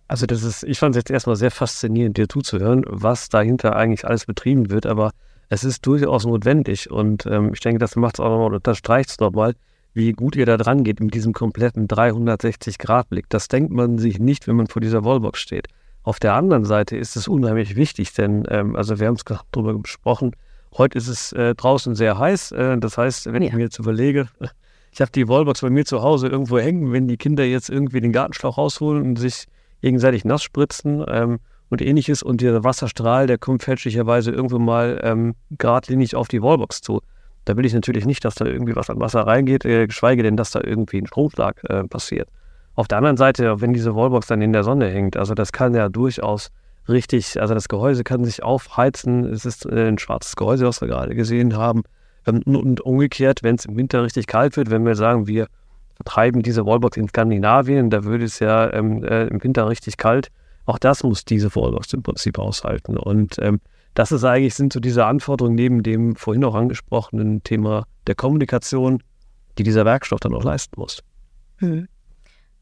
Also 0.07 0.27
das 0.27 0.43
ist, 0.43 0.63
ich 0.63 0.79
fand 0.79 0.95
es 0.95 1.01
jetzt 1.01 1.11
erstmal 1.11 1.35
sehr 1.35 1.51
faszinierend, 1.51 2.17
dir 2.17 2.29
zuzuhören, 2.29 2.83
was 2.87 3.29
dahinter 3.29 3.75
eigentlich 3.75 4.05
alles 4.05 4.25
betrieben 4.25 4.69
wird, 4.69 4.85
aber 4.85 5.11
es 5.49 5.63
ist 5.63 5.85
durchaus 5.85 6.25
notwendig 6.25 6.89
und 6.89 7.25
ähm, 7.25 7.51
ich 7.53 7.59
denke, 7.59 7.79
das 7.79 7.95
macht 7.95 8.15
es 8.15 8.19
auch 8.19 8.29
nochmal, 8.29 8.53
unterstreicht 8.53 9.09
es 9.09 9.19
nochmal, 9.19 9.55
wie 9.99 10.13
gut 10.13 10.37
ihr 10.37 10.45
da 10.45 10.55
dran 10.55 10.85
geht 10.85 11.01
mit 11.01 11.13
diesem 11.13 11.33
kompletten 11.33 11.87
360-Grad-Blick. 11.87 13.25
Das 13.27 13.49
denkt 13.49 13.71
man 13.71 13.97
sich 13.97 14.17
nicht, 14.17 14.47
wenn 14.47 14.55
man 14.55 14.67
vor 14.67 14.81
dieser 14.81 15.03
Wallbox 15.03 15.39
steht. 15.39 15.67
Auf 16.03 16.19
der 16.19 16.33
anderen 16.35 16.63
Seite 16.63 16.95
ist 16.95 17.17
es 17.17 17.27
unheimlich 17.27 17.75
wichtig, 17.75 18.13
denn, 18.13 18.45
ähm, 18.49 18.77
also 18.77 18.99
wir 18.99 19.07
haben 19.07 19.15
es 19.15 19.25
gerade 19.25 19.43
darüber 19.51 19.77
gesprochen, 19.77 20.31
heute 20.77 20.97
ist 20.97 21.09
es 21.09 21.33
äh, 21.33 21.53
draußen 21.53 21.95
sehr 21.95 22.17
heiß. 22.17 22.53
Äh, 22.53 22.77
das 22.77 22.97
heißt, 22.97 23.25
wenn 23.33 23.41
ja. 23.41 23.49
ich 23.49 23.53
mir 23.53 23.63
jetzt 23.63 23.77
überlege, 23.77 24.29
ich 24.93 25.01
habe 25.01 25.11
die 25.11 25.27
Wallbox 25.27 25.61
bei 25.61 25.69
mir 25.69 25.85
zu 25.85 26.01
Hause 26.01 26.29
irgendwo 26.29 26.57
hängen, 26.59 26.93
wenn 26.93 27.09
die 27.09 27.17
Kinder 27.17 27.43
jetzt 27.43 27.69
irgendwie 27.69 27.99
den 27.99 28.13
Gartenschlauch 28.13 28.57
rausholen 28.57 29.03
und 29.03 29.17
sich 29.17 29.45
gegenseitig 29.81 30.23
nass 30.23 30.43
spritzen 30.43 31.03
ähm, 31.09 31.39
und 31.69 31.81
ähnliches 31.81 32.23
und 32.23 32.39
der 32.39 32.63
Wasserstrahl, 32.63 33.27
der 33.27 33.37
kommt 33.37 33.63
fälschlicherweise 33.63 34.31
irgendwo 34.31 34.59
mal 34.59 35.01
ähm, 35.03 35.35
geradlinig 35.51 36.15
auf 36.15 36.29
die 36.29 36.41
Wallbox 36.41 36.81
zu. 36.81 37.01
Da 37.49 37.57
will 37.57 37.65
ich 37.65 37.73
natürlich 37.73 38.05
nicht, 38.05 38.23
dass 38.25 38.35
da 38.35 38.45
irgendwie 38.45 38.75
was 38.75 38.91
an 38.91 38.99
Wasser 38.99 39.21
reingeht, 39.21 39.65
äh, 39.65 39.87
geschweige 39.87 40.21
denn, 40.21 40.37
dass 40.37 40.51
da 40.51 40.61
irgendwie 40.63 40.99
ein 41.01 41.07
Stromschlag 41.07 41.63
äh, 41.67 41.83
passiert. 41.83 42.29
Auf 42.75 42.87
der 42.87 42.99
anderen 42.99 43.17
Seite, 43.17 43.59
wenn 43.59 43.73
diese 43.73 43.95
Wallbox 43.95 44.27
dann 44.27 44.43
in 44.43 44.53
der 44.53 44.63
Sonne 44.63 44.87
hängt, 44.87 45.17
also 45.17 45.33
das 45.33 45.51
kann 45.51 45.73
ja 45.73 45.89
durchaus 45.89 46.51
richtig, 46.87 47.41
also 47.41 47.55
das 47.55 47.67
Gehäuse 47.67 48.03
kann 48.03 48.23
sich 48.23 48.43
aufheizen. 48.43 49.25
Es 49.25 49.47
ist 49.47 49.65
äh, 49.65 49.87
ein 49.87 49.97
schwarzes 49.97 50.35
Gehäuse, 50.35 50.67
was 50.67 50.79
wir 50.79 50.89
gerade 50.89 51.15
gesehen 51.15 51.57
haben. 51.57 51.81
Ähm, 52.27 52.43
und 52.43 52.81
umgekehrt, 52.81 53.41
wenn 53.41 53.55
es 53.55 53.65
im 53.65 53.75
Winter 53.77 54.03
richtig 54.03 54.27
kalt 54.27 54.55
wird, 54.55 54.69
wenn 54.69 54.85
wir 54.85 54.93
sagen, 54.93 55.25
wir 55.25 55.47
vertreiben 55.95 56.43
diese 56.43 56.67
Wallbox 56.67 56.97
in 56.97 57.07
Skandinavien, 57.07 57.89
da 57.89 58.03
würde 58.03 58.25
es 58.25 58.37
ja 58.37 58.71
ähm, 58.71 59.03
äh, 59.03 59.25
im 59.25 59.43
Winter 59.43 59.67
richtig 59.67 59.97
kalt. 59.97 60.27
Auch 60.67 60.77
das 60.77 61.01
muss 61.01 61.25
diese 61.25 61.55
Wallbox 61.55 61.93
im 61.93 62.03
Prinzip 62.03 62.37
aushalten. 62.37 62.95
Und 62.95 63.39
ähm, 63.39 63.59
das 63.93 64.11
ist 64.11 64.23
eigentlich, 64.23 64.55
sind 64.55 64.73
so 64.73 64.79
diese 64.79 65.05
Anforderungen 65.05 65.55
neben 65.55 65.83
dem 65.83 66.15
vorhin 66.15 66.43
auch 66.43 66.55
angesprochenen 66.55 67.43
Thema 67.43 67.85
der 68.07 68.15
Kommunikation, 68.15 69.03
die 69.57 69.63
dieser 69.63 69.85
Werkstoff 69.85 70.19
dann 70.19 70.33
auch 70.33 70.43
leisten 70.43 70.79
muss. 70.79 71.01
Hm. 71.57 71.87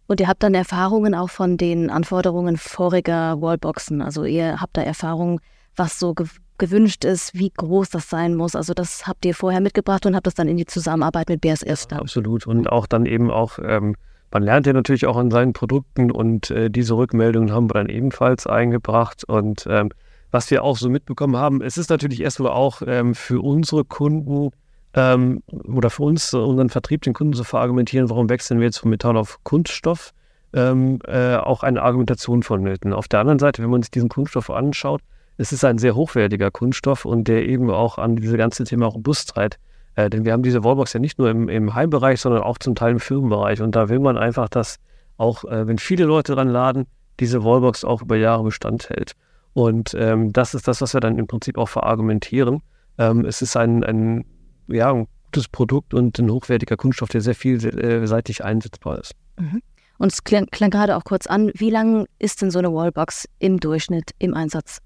Und 0.07 0.21
ihr 0.21 0.27
habt 0.27 0.41
dann 0.41 0.55
Erfahrungen 0.55 1.13
auch 1.13 1.29
von 1.29 1.57
den 1.57 1.89
Anforderungen 1.89 2.57
voriger 2.57 3.41
Wallboxen. 3.41 4.01
Also 4.01 4.23
ihr 4.23 4.61
habt 4.61 4.77
da 4.77 4.81
Erfahrungen, 4.81 5.39
was 5.75 5.99
so 5.99 6.13
ge 6.13 6.27
gewünscht 6.59 7.05
ist, 7.05 7.35
wie 7.35 7.51
groß 7.51 7.91
das 7.91 8.09
sein 8.09 8.33
muss. 8.33 8.55
Also 8.55 8.73
das 8.73 9.05
habt 9.05 9.23
ihr 9.25 9.35
vorher 9.35 9.61
mitgebracht 9.61 10.07
und 10.07 10.15
habt 10.15 10.25
das 10.25 10.33
dann 10.33 10.47
in 10.47 10.57
die 10.57 10.65
Zusammenarbeit 10.65 11.29
mit 11.29 11.39
BSF 11.39 11.85
da. 11.85 11.97
Absolut. 11.97 12.47
Und 12.47 12.67
auch 12.67 12.87
dann 12.87 13.05
eben 13.05 13.29
auch, 13.29 13.59
ähm, 13.63 13.95
man 14.31 14.41
lernt 14.41 14.65
ja 14.65 14.73
natürlich 14.73 15.05
auch 15.05 15.17
an 15.17 15.29
seinen 15.29 15.53
Produkten 15.53 16.09
und 16.09 16.49
äh, 16.49 16.71
diese 16.71 16.95
Rückmeldungen 16.95 17.51
haben 17.51 17.69
wir 17.69 17.75
dann 17.75 17.89
ebenfalls 17.89 18.47
eingebracht. 18.47 19.23
Und 19.23 19.67
ähm, 19.69 19.91
was 20.31 20.51
wir 20.51 20.63
auch 20.63 20.77
so 20.77 20.89
mitbekommen 20.89 21.37
haben, 21.37 21.61
es 21.61 21.77
ist 21.77 21.89
natürlich 21.89 22.21
erstmal 22.21 22.51
auch 22.51 22.81
ähm, 22.85 23.15
für 23.15 23.43
unsere 23.43 23.85
Kunden 23.85 24.51
ähm, 24.93 25.43
oder 25.65 25.89
für 25.89 26.03
uns, 26.03 26.33
unseren 26.33 26.69
Vertrieb, 26.69 27.01
den 27.03 27.13
Kunden 27.13 27.33
zu 27.33 27.43
verargumentieren, 27.43 28.09
warum 28.09 28.29
wechseln 28.29 28.59
wir 28.59 28.65
jetzt 28.65 28.79
von 28.79 28.89
Metall 28.89 29.17
auf 29.17 29.39
Kunststoff, 29.43 30.13
ähm, 30.53 30.99
äh, 31.05 31.35
auch 31.35 31.63
eine 31.63 31.81
Argumentation 31.81 32.43
vonnöten. 32.43 32.93
Auf 32.93 33.07
der 33.07 33.19
anderen 33.19 33.39
Seite, 33.39 33.61
wenn 33.61 33.69
man 33.69 33.83
sich 33.83 33.91
diesen 33.91 34.09
Kunststoff 34.09 34.49
anschaut, 34.49 35.01
es 35.37 35.51
ist 35.51 35.63
ein 35.63 35.77
sehr 35.77 35.95
hochwertiger 35.95 36.49
Kunststoff 36.51 37.05
und 37.05 37.27
der 37.27 37.47
eben 37.47 37.69
auch 37.69 37.97
an 37.97 38.15
diese 38.15 38.37
ganze 38.37 38.63
Thema 38.63 38.87
Robustheit, 38.87 39.59
äh, 39.95 40.09
denn 40.09 40.25
wir 40.25 40.33
haben 40.33 40.43
diese 40.43 40.63
Wallbox 40.63 40.93
ja 40.93 40.99
nicht 40.99 41.19
nur 41.19 41.29
im, 41.29 41.47
im 41.47 41.75
Heimbereich, 41.75 42.19
sondern 42.19 42.41
auch 42.41 42.57
zum 42.57 42.75
Teil 42.75 42.93
im 42.93 42.99
Firmenbereich 42.99 43.61
und 43.61 43.75
da 43.75 43.89
will 43.89 43.99
man 43.99 44.17
einfach, 44.17 44.49
dass 44.49 44.77
auch, 45.17 45.43
äh, 45.45 45.67
wenn 45.67 45.77
viele 45.77 46.05
Leute 46.05 46.33
dran 46.33 46.49
laden, 46.49 46.85
diese 47.19 47.43
Wallbox 47.43 47.83
auch 47.83 48.01
über 48.01 48.15
Jahre 48.15 48.43
Bestand 48.43 48.89
hält. 48.89 49.13
Und 49.57 49.95
ähm, 49.97 50.33
das 50.33 50.53
ist 50.53 50.67
das, 50.67 50.81
was 50.81 50.93
wir 50.93 50.99
dann 50.99 51.17
im 51.17 51.25
Prinzip 51.25 51.57
auch 51.57 51.67
verargumentieren. 51.67 52.61
Ähm, 52.99 53.25
es 53.25 53.41
ist 53.41 53.57
ein, 53.57 53.83
ein, 53.83 54.23
ja, 54.67 54.93
ein 54.93 55.07
gutes 55.25 55.47
Produkt 55.47 55.95
und 55.95 56.19
ein 56.19 56.29
hochwertiger 56.29 56.77
Kunststoff, 56.77 57.09
der 57.09 57.21
sehr 57.21 57.33
vielseitig 57.33 58.45
einsetzbar 58.45 58.99
ist. 58.99 59.13
Mhm. 59.39 59.63
Und 59.97 60.11
es 60.11 60.23
klang, 60.23 60.45
klang, 60.51 60.69
gerade 60.69 60.95
auch 60.95 61.05
kurz 61.05 61.25
an, 61.25 61.49
wie 61.55 61.71
lang 61.71 62.05
ist 62.19 62.43
denn 62.43 62.51
so 62.51 62.59
eine 62.59 62.71
Wallbox 62.71 63.27
im 63.39 63.59
Durchschnitt 63.59 64.11
im 64.19 64.35
Einsatz? 64.35 64.77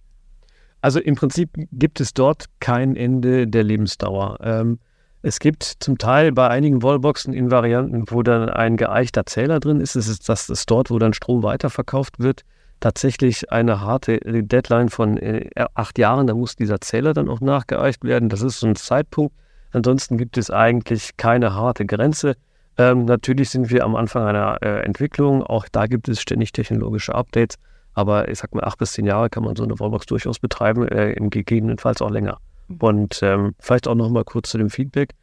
Also 0.80 1.02
im 1.02 1.16
Prinzip 1.16 1.50
gibt 1.74 2.00
es 2.00 2.14
dort 2.14 2.46
kein 2.62 2.96
Ende 2.96 3.48
der 3.48 3.66
Lebensdauer. 3.66 4.38
Ähm, 4.42 4.80
es 5.22 5.40
gibt 5.40 5.64
zum 5.82 5.98
Teil 5.98 6.32
bei 6.32 6.48
einigen 6.48 6.82
Wallboxen 6.82 7.34
in 7.34 7.52
Varianten, 7.52 8.06
wo 8.08 8.24
dann 8.24 8.48
ein 8.48 8.78
geeichter 8.78 9.26
Zähler 9.26 9.60
drin 9.60 9.82
ist. 9.82 9.98
Es 9.98 10.08
ist 10.08 10.30
das 10.30 10.50
ist 10.50 10.72
dort, 10.72 10.90
wo 10.90 10.98
dann 10.98 11.12
Strom 11.12 11.44
weiterverkauft 11.44 12.20
wird 12.20 12.46
tatsächlich 12.82 13.52
eine 13.52 13.80
harte 13.80 14.20
Deadline 14.20 14.90
von 14.90 15.18
äh, 15.18 15.50
acht 15.74 15.98
Jahren. 15.98 16.28
Da 16.28 16.34
muss 16.34 16.58
dieser 16.58 16.82
Zähler 16.82 17.14
dann 17.14 17.30
auch 17.30 17.40
nachgeeicht 17.40 18.04
werden. 18.04 18.28
Das 18.28 18.42
ist 18.42 18.60
so 18.60 18.68
ein 18.68 18.76
Zeitpunkt. 18.76 19.34
Ansonsten 19.72 20.18
gibt 20.18 20.38
es 20.38 20.52
eigentlich 20.52 21.16
keine 21.16 21.54
harte 21.54 21.86
Grenze. 21.86 22.36
Ähm, 22.78 23.06
natürlich 23.06 23.50
sind 23.50 23.70
wir 23.70 23.86
am 23.86 23.96
Anfang 23.96 24.26
einer 24.26 24.58
äh, 24.62 24.84
Entwicklung. 24.84 25.44
Auch 25.44 25.68
da 25.72 25.88
gibt 25.88 26.10
es 26.10 26.20
ständig 26.22 26.52
technologische 26.52 27.16
Updates. 27.16 27.58
Aber 27.94 28.28
ich 28.30 28.40
sag 28.40 28.54
mal, 28.54 28.64
acht 28.64 28.78
bis 28.78 28.94
zehn 28.94 29.06
Jahre 29.06 29.30
kann 29.30 29.44
man 29.44 29.56
so 29.56 29.64
eine 29.64 29.80
Wallbox 29.80 30.06
durchaus 30.08 30.40
betreiben, 30.40 30.88
äh, 30.88 31.12
im 31.14 31.30
gegebenenfalls 31.30 32.02
auch 32.02 32.10
länger. 32.10 32.40
Mhm. 32.68 32.78
Und 32.80 33.20
ähm, 33.24 33.56
vielleicht 33.60 33.88
auch 33.88 33.96
noch 33.96 34.10
mal 34.10 34.24
kurz 34.24 34.50
zu 34.50 34.58
dem 34.58 34.70
Feedback. 34.70 35.14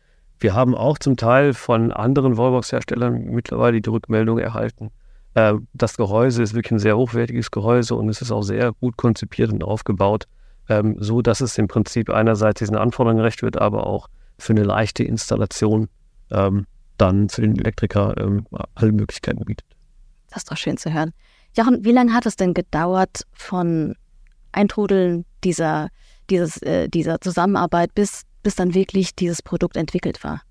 Wir 0.40 0.54
haben 0.54 0.74
auch 0.74 0.98
zum 0.98 1.16
Teil 1.16 1.52
von 1.52 1.92
anderen 1.92 2.36
Wallbox-Herstellern 2.36 3.24
mittlerweile 3.24 3.80
die 3.80 3.90
Rückmeldung 3.90 4.38
erhalten, 4.38 4.90
das 5.72 5.96
Gehäuse 5.96 6.42
ist 6.42 6.54
wirklich 6.54 6.72
ein 6.72 6.78
sehr 6.78 6.96
hochwertiges 6.96 7.50
Gehäuse 7.50 7.94
und 7.94 8.08
es 8.08 8.22
ist 8.22 8.30
auch 8.30 8.42
sehr 8.42 8.72
gut 8.72 8.96
konzipiert 8.96 9.52
und 9.52 9.62
aufgebaut, 9.62 10.24
ähm, 10.68 10.96
so 10.98 11.22
dass 11.22 11.40
es 11.40 11.58
im 11.58 11.68
Prinzip 11.68 12.10
einerseits 12.10 12.60
diesen 12.60 12.76
Anforderungen 12.76 13.18
gerecht 13.18 13.42
wird, 13.42 13.58
aber 13.58 13.86
auch 13.86 14.08
für 14.38 14.52
eine 14.52 14.64
leichte 14.64 15.04
Installation 15.04 15.88
ähm, 16.30 16.66
dann 16.96 17.28
für 17.28 17.42
den 17.42 17.58
Elektriker 17.58 18.16
ähm, 18.18 18.46
alle 18.74 18.92
Möglichkeiten 18.92 19.44
bietet. 19.44 19.66
Das 20.30 20.38
ist 20.38 20.50
doch 20.50 20.56
schön 20.56 20.76
zu 20.76 20.92
hören. 20.92 21.12
Jochen, 21.56 21.84
wie 21.84 21.92
lange 21.92 22.12
hat 22.12 22.26
es 22.26 22.36
denn 22.36 22.54
gedauert 22.54 23.22
von 23.32 23.94
Eintrudeln 24.52 25.24
dieser, 25.44 25.88
dieses, 26.30 26.60
äh, 26.62 26.88
dieser 26.88 27.20
Zusammenarbeit, 27.20 27.94
bis, 27.94 28.22
bis 28.42 28.54
dann 28.54 28.74
wirklich 28.74 29.14
dieses 29.14 29.42
Produkt 29.42 29.76
entwickelt 29.76 30.22
war? 30.24 30.42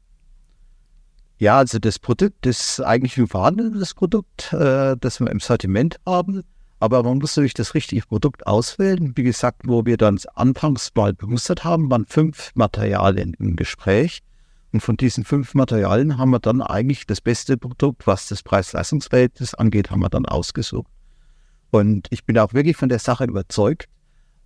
Ja, 1.40 1.58
also 1.60 1.78
das 1.78 2.00
Produkt 2.00 2.48
ist 2.48 2.82
eigentlich 2.82 3.18
ein 3.18 3.28
vorhandenes 3.28 3.94
Produkt, 3.94 4.54
äh, 4.54 4.96
das 5.00 5.20
wir 5.20 5.30
im 5.30 5.40
Sortiment 5.40 5.98
haben. 6.06 6.44
Aber 6.80 7.04
man 7.04 7.20
muss 7.20 7.36
natürlich 7.36 7.54
das 7.54 7.74
richtige 7.74 8.02
Produkt 8.02 8.46
auswählen. 8.46 9.14
Wie 9.16 9.24
gesagt, 9.24 9.62
wo 9.66 9.86
wir 9.86 9.98
dann 9.98 10.20
anfangs 10.36 10.92
mal 10.96 11.14
bemustert 11.14 11.64
haben, 11.64 11.90
waren 11.90 12.06
fünf 12.06 12.52
Materialien 12.56 13.36
im 13.40 13.56
Gespräch. 13.56 14.22
Und 14.72 14.82
von 14.82 14.98
diesen 14.98 15.24
fünf 15.24 15.54
Materialien 15.54 16.18
haben 16.18 16.32
wir 16.32 16.40
dann 16.40 16.62
eigentlich 16.62 17.06
das 17.06 17.22
beste 17.22 17.58
Produkt, 17.58 18.06
was 18.06 18.28
das 18.28 18.44
Preis-Leistungs-Verhältnis 18.44 19.54
angeht, 19.54 19.92
haben 19.92 20.02
wir 20.02 20.10
dann 20.10 20.26
ausgesucht. 20.26 20.92
Und 21.72 22.08
ich 22.12 22.26
bin 22.26 22.38
auch 22.38 22.54
wirklich 22.54 22.78
von 22.78 22.90
der 22.90 23.00
Sache 23.00 23.26
überzeugt. 23.26 23.88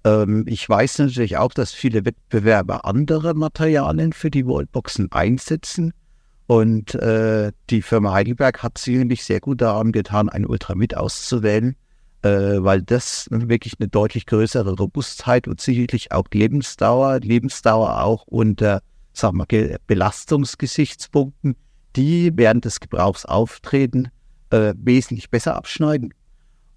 Ähm, 0.04 0.46
ich 0.48 0.68
weiß 0.68 1.00
natürlich 1.00 1.38
auch, 1.38 1.54
dass 1.54 1.72
viele 1.72 2.06
Wettbewerber 2.06 2.86
andere 2.86 3.34
Materialien 3.34 4.14
für 4.14 4.32
die 4.32 4.46
Wallboxen 4.46 5.12
einsetzen. 5.12 5.94
Und 6.48 6.96
äh, 6.96 7.52
die 7.70 7.82
Firma 7.82 8.14
Heidelberg 8.14 8.62
hat 8.62 8.78
sicherlich 8.78 9.24
sehr 9.24 9.40
gut 9.40 9.62
daran 9.62 9.92
getan, 9.92 10.28
ein 10.28 10.46
Ultramid 10.46 10.98
auszuwählen, 10.98 11.76
äh, 12.24 12.30
weil 12.30 12.82
das 12.82 13.28
wirklich 13.32 13.76
eine 13.80 13.88
deutlich 13.88 14.26
größere 14.26 14.74
Robustheit 14.74 15.48
und 15.48 15.62
sicherlich 15.62 16.12
auch 16.12 16.26
Lebensdauer, 16.34 17.20
Lebensdauer 17.20 18.04
auch 18.04 18.24
unter 18.28 18.82
sagen 19.14 19.44
wir, 19.50 19.78
Belastungsgesichtspunkten, 19.88 21.56
die 21.96 22.32
während 22.36 22.66
des 22.66 22.80
Gebrauchs 22.80 23.26
auftreten, 23.26 24.10
äh, 24.50 24.74
wesentlich 24.78 25.30
besser 25.30 25.56
abschneiden. 25.56 26.14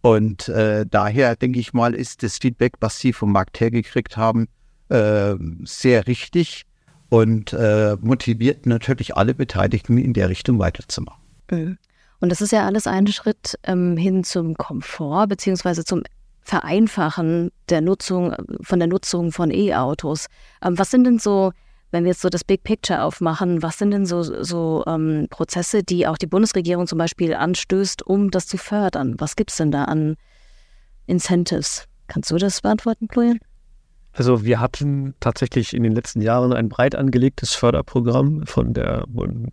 Und 0.02 0.48
äh, 0.48 0.84
daher 0.88 1.36
denke 1.36 1.58
ich 1.58 1.72
mal, 1.72 1.94
ist 1.94 2.22
das 2.22 2.38
Feedback, 2.38 2.74
was 2.80 2.98
Sie 2.98 3.12
vom 3.12 3.32
Markt 3.32 3.58
hergekriegt 3.60 4.16
haben, 4.16 4.48
äh, 4.90 5.34
sehr 5.64 6.06
richtig 6.06 6.66
und 7.14 7.52
äh, 7.52 7.96
motiviert 8.00 8.66
natürlich 8.66 9.16
alle 9.16 9.34
Beteiligten 9.34 9.98
in 9.98 10.14
der 10.14 10.28
Richtung 10.28 10.58
weiterzumachen. 10.58 11.22
Mhm. 11.48 11.78
Und 12.18 12.28
das 12.30 12.40
ist 12.40 12.50
ja 12.50 12.66
alles 12.66 12.88
ein 12.88 13.06
Schritt 13.06 13.56
ähm, 13.62 13.96
hin 13.96 14.24
zum 14.24 14.54
Komfort 14.54 15.28
beziehungsweise 15.28 15.84
zum 15.84 16.02
Vereinfachen 16.40 17.52
der 17.68 17.82
Nutzung 17.82 18.34
von 18.62 18.80
der 18.80 18.88
Nutzung 18.88 19.30
von 19.30 19.52
E-Autos. 19.52 20.26
Ähm, 20.60 20.76
was 20.76 20.90
sind 20.90 21.04
denn 21.04 21.20
so 21.20 21.52
wenn 21.92 22.02
wir 22.02 22.10
jetzt 22.10 22.22
so 22.22 22.28
das 22.28 22.42
Big 22.42 22.64
Picture 22.64 23.04
aufmachen, 23.04 23.62
was 23.62 23.78
sind 23.78 23.92
denn 23.92 24.04
so, 24.04 24.24
so 24.24 24.82
ähm, 24.88 25.28
Prozesse, 25.30 25.84
die 25.84 26.08
auch 26.08 26.18
die 26.18 26.26
Bundesregierung 26.26 26.88
zum 26.88 26.98
Beispiel 26.98 27.32
anstößt, 27.34 28.02
um 28.04 28.32
das 28.32 28.48
zu 28.48 28.56
fördern? 28.58 29.14
Was 29.18 29.36
gibt 29.36 29.52
es 29.52 29.58
denn 29.58 29.70
da 29.70 29.84
an 29.84 30.16
Incentives? 31.06 31.84
Kannst 32.08 32.32
du 32.32 32.36
das 32.36 32.62
beantworten, 32.62 33.06
Florian? 33.08 33.38
Also 34.14 34.44
wir 34.44 34.60
hatten 34.60 35.14
tatsächlich 35.18 35.74
in 35.74 35.82
den 35.82 35.92
letzten 35.92 36.20
Jahren 36.20 36.52
ein 36.52 36.68
breit 36.68 36.94
angelegtes 36.94 37.54
Förderprogramm 37.54 38.46
von 38.46 38.72
der 38.72 39.04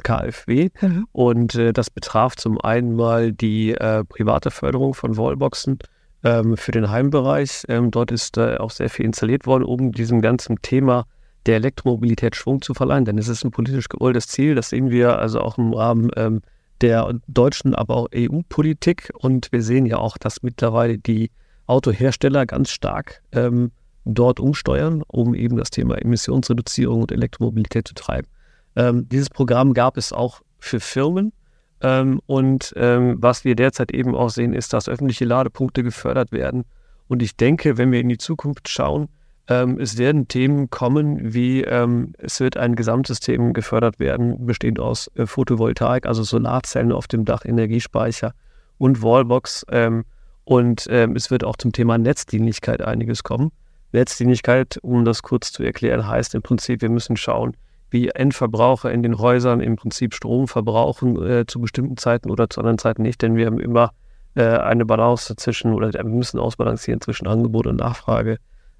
KfW 0.04 0.70
mhm. 0.80 1.08
und 1.12 1.56
äh, 1.56 1.74
das 1.74 1.90
betraf 1.90 2.36
zum 2.36 2.62
einen 2.62 2.96
mal 2.96 3.32
die 3.32 3.72
äh, 3.72 4.04
private 4.04 4.52
Förderung 4.52 4.94
von 4.94 5.18
Wallboxen 5.18 5.80
ähm, 6.24 6.58
für 6.58 6.72
den 6.72 6.92
Heimbereich. 6.92 7.64
Ähm, 7.70 7.90
dort 7.90 8.12
ist 8.12 8.38
äh, 8.38 8.58
auch 8.58 8.70
sehr 8.70 8.90
viel 8.90 9.06
installiert 9.06 9.48
worden, 9.48 9.64
um 9.64 9.92
diesem 9.92 10.22
ganzen 10.22 10.62
Thema 10.62 11.06
der 11.48 11.56
Elektromobilität 11.56 12.36
Schwung 12.36 12.62
zu 12.62 12.76
verleihen. 12.76 13.06
Denn 13.06 13.18
es 13.18 13.28
ist 13.28 13.44
ein 13.44 13.50
politisch 13.50 13.90
gewolltes 13.90 14.28
Ziel. 14.28 14.54
Das 14.54 14.70
sehen 14.70 14.92
wir 14.92 15.18
also 15.18 15.42
auch 15.42 15.58
im 15.58 15.74
Rahmen 15.74 16.12
ähm, 16.16 16.42
der 16.82 17.12
deutschen, 17.28 17.74
aber 17.74 17.96
auch 17.96 18.08
EU-Politik. 18.14 19.12
Und 19.16 19.52
wir 19.52 19.64
sehen 19.64 19.88
ja 19.88 19.98
auch, 19.98 20.20
dass 20.20 20.44
mittlerweile 20.44 21.00
die 21.00 21.32
Autohersteller 21.66 22.46
ganz 22.46 22.70
stark 22.70 23.24
ähm, 23.32 23.72
dort 24.06 24.40
umsteuern, 24.40 25.04
um 25.08 25.34
eben 25.36 25.58
das 25.58 25.70
Thema 25.70 25.98
Emissionsreduzierung 25.98 27.02
und 27.02 27.12
Elektromobilität 27.12 27.88
zu 27.88 27.94
treiben. 27.94 28.28
Ähm, 28.76 29.08
dieses 29.10 29.30
Programm 29.30 29.74
gab 29.74 29.98
es 29.98 30.14
auch 30.14 30.42
für 30.60 30.80
Firmen. 30.80 31.34
Ähm, 31.82 32.22
und 32.28 32.74
ähm, 32.78 33.18
was 33.20 33.44
wir 33.44 33.56
derzeit 33.56 33.92
eben 33.92 34.16
auch 34.16 34.30
sehen, 34.30 34.54
ist, 34.54 34.74
dass 34.74 34.88
öffentliche 34.88 35.26
Ladepunkte 35.26 35.84
gefördert 35.84 36.32
werden. 36.32 36.64
Und 37.08 37.22
ich 37.22 37.36
denke, 37.36 37.78
wenn 37.78 37.92
wir 37.92 38.00
in 38.00 38.10
die 38.10 38.18
Zukunft 38.18 38.70
schauen, 38.70 39.10
ähm, 39.48 39.80
es 39.80 39.98
werden 39.98 40.28
Themen 40.28 40.70
kommen, 40.70 41.34
wie 41.34 41.64
ähm, 41.64 42.14
es 42.20 42.40
wird 42.40 42.56
ein 42.58 42.76
Gesamtsystem 42.76 43.54
gefördert 43.54 44.00
werden, 44.00 44.46
bestehend 44.46 44.80
aus 44.80 45.12
äh, 45.16 45.26
Photovoltaik, 45.26 46.06
also 46.06 46.24
Solarzellen 46.24 46.92
auf 46.92 47.08
dem 47.08 47.26
Dach, 47.26 47.44
Energiespeicher 47.44 48.34
und 48.78 49.02
Wallbox. 49.02 49.66
Ähm, 49.70 50.06
und 50.44 50.88
es 50.88 51.30
wird 51.30 51.44
auch 51.44 51.56
zum 51.56 51.72
Thema 51.72 51.98
Netzdienlichkeit 51.98 52.82
einiges 52.82 53.24
kommen. 53.24 53.52
Netzdienlichkeit, 53.92 54.80
um 54.82 55.06
das 55.06 55.22
kurz 55.22 55.52
zu 55.52 55.64
erklären, 55.64 56.08
heißt 56.08 56.36
im 56.36 56.42
Prinzip, 56.42 56.82
wir 56.82 56.90
müssen 56.90 57.18
schauen, 57.18 57.56
wie 57.90 58.08
Endverbraucher 58.08 58.92
in 58.92 59.04
den 59.04 59.18
Häusern 59.18 59.60
im 59.60 59.76
Prinzip 59.76 60.14
Strom 60.14 60.48
verbrauchen 60.48 61.22
äh, 61.22 61.46
zu 61.46 61.60
bestimmten 61.60 61.98
Zeiten 61.98 62.30
oder 62.30 62.50
zu 62.50 62.62
anderen 62.62 62.78
Zeiten 62.78 63.02
nicht, 63.02 63.22
denn 63.22 63.36
wir 63.36 63.48
haben 63.48 63.60
immer 63.60 63.92
äh, 64.36 64.44
eine 64.44 64.86
Balance 64.86 65.36
zwischen 65.36 65.74
oder 65.74 65.92
wir 65.92 66.04
müssen 66.06 66.40
ausbalancieren 66.40 67.02
zwischen 67.02 67.28
Angebot 67.28 67.68
und 67.68 67.78
Nachfrage 67.78 68.38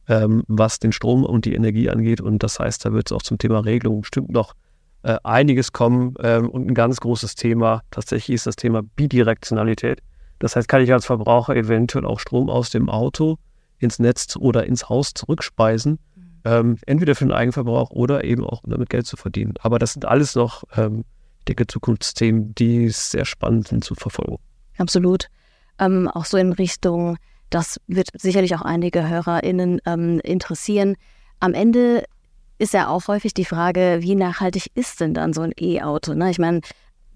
ähm, 0.08 0.44
was 0.48 0.80
den 0.80 0.92
Strom 0.92 1.24
und 1.24 1.46
die 1.46 1.56
Energie 1.56 1.90
angeht. 1.90 2.22
Und 2.22 2.44
das 2.44 2.60
heißt, 2.60 2.86
da 2.86 2.94
wird 2.94 3.08
es 3.10 3.12
auch 3.12 3.22
zum 3.22 3.38
Thema 3.38 3.60
Regelung 3.60 4.02
bestimmt 4.02 4.30
noch 4.30 4.54
äh, 5.04 5.18
einiges 5.24 5.72
kommen. 5.72 6.16
Ähm, 6.22 6.50
und 6.50 6.68
ein 6.68 6.74
ganz 6.74 7.00
großes 7.00 7.36
Thema 7.36 7.82
tatsächlich 7.92 8.36
ist 8.36 8.48
das 8.48 8.56
Thema 8.56 8.82
Bidirektionalität. 8.84 10.02
Das 10.40 10.56
heißt, 10.56 10.68
kann 10.68 10.82
ich 10.82 10.92
als 10.92 11.06
Verbraucher 11.06 11.56
eventuell 11.56 12.06
auch 12.06 12.20
Strom 12.20 12.50
aus 12.50 12.72
dem 12.72 12.90
Auto 12.90 13.38
ins 13.82 14.00
Netz 14.00 14.36
oder 14.36 14.66
ins 14.66 14.90
Haus 14.90 15.14
zurückspeisen, 15.14 16.00
mhm. 16.16 16.42
ähm, 16.46 16.78
entweder 16.86 17.16
für 17.16 17.26
den 17.26 17.34
Eigenverbrauch 17.34 17.92
oder 17.92 18.24
eben 18.24 18.46
auch 18.46 18.64
um 18.64 18.72
damit 18.72 18.90
Geld 18.90 19.06
zu 19.06 19.18
verdienen. 19.18 19.54
Aber 19.62 19.80
das 19.80 19.94
sind 19.94 20.06
alles 20.06 20.36
noch, 20.36 20.64
ähm, 20.76 21.04
dicke 21.48 21.68
Zukunftsthemen, 21.68 22.54
die 22.56 22.90
sehr 22.90 23.26
spannend 23.26 23.68
sind 23.68 23.84
zu 23.84 23.96
verfolgen. 23.96 24.38
Absolut. 24.78 25.28
Ähm, 25.80 26.08
auch 26.08 26.26
so 26.26 26.38
in 26.38 26.54
Richtung 26.54 27.18
das 27.52 27.80
wird 27.88 28.08
sicherlich 28.14 28.56
auch 28.56 28.62
einige 28.62 29.08
HörerInnen 29.08 29.82
ähm, 29.86 30.20
interessieren. 30.24 30.96
Am 31.40 31.54
Ende 31.54 32.06
ist 32.58 32.74
ja 32.74 32.88
auch 32.88 33.08
häufig 33.08 33.34
die 33.34 33.46
Frage, 33.46 33.98
wie 34.02 34.16
nachhaltig 34.16 34.68
ist 34.74 35.02
denn 35.02 35.14
dann 35.14 35.34
so 35.34 35.42
ein 35.42 35.52
E-Auto? 35.60 36.14
Ne? 36.14 36.32
Ich 36.32 36.40
meine, 36.40 36.62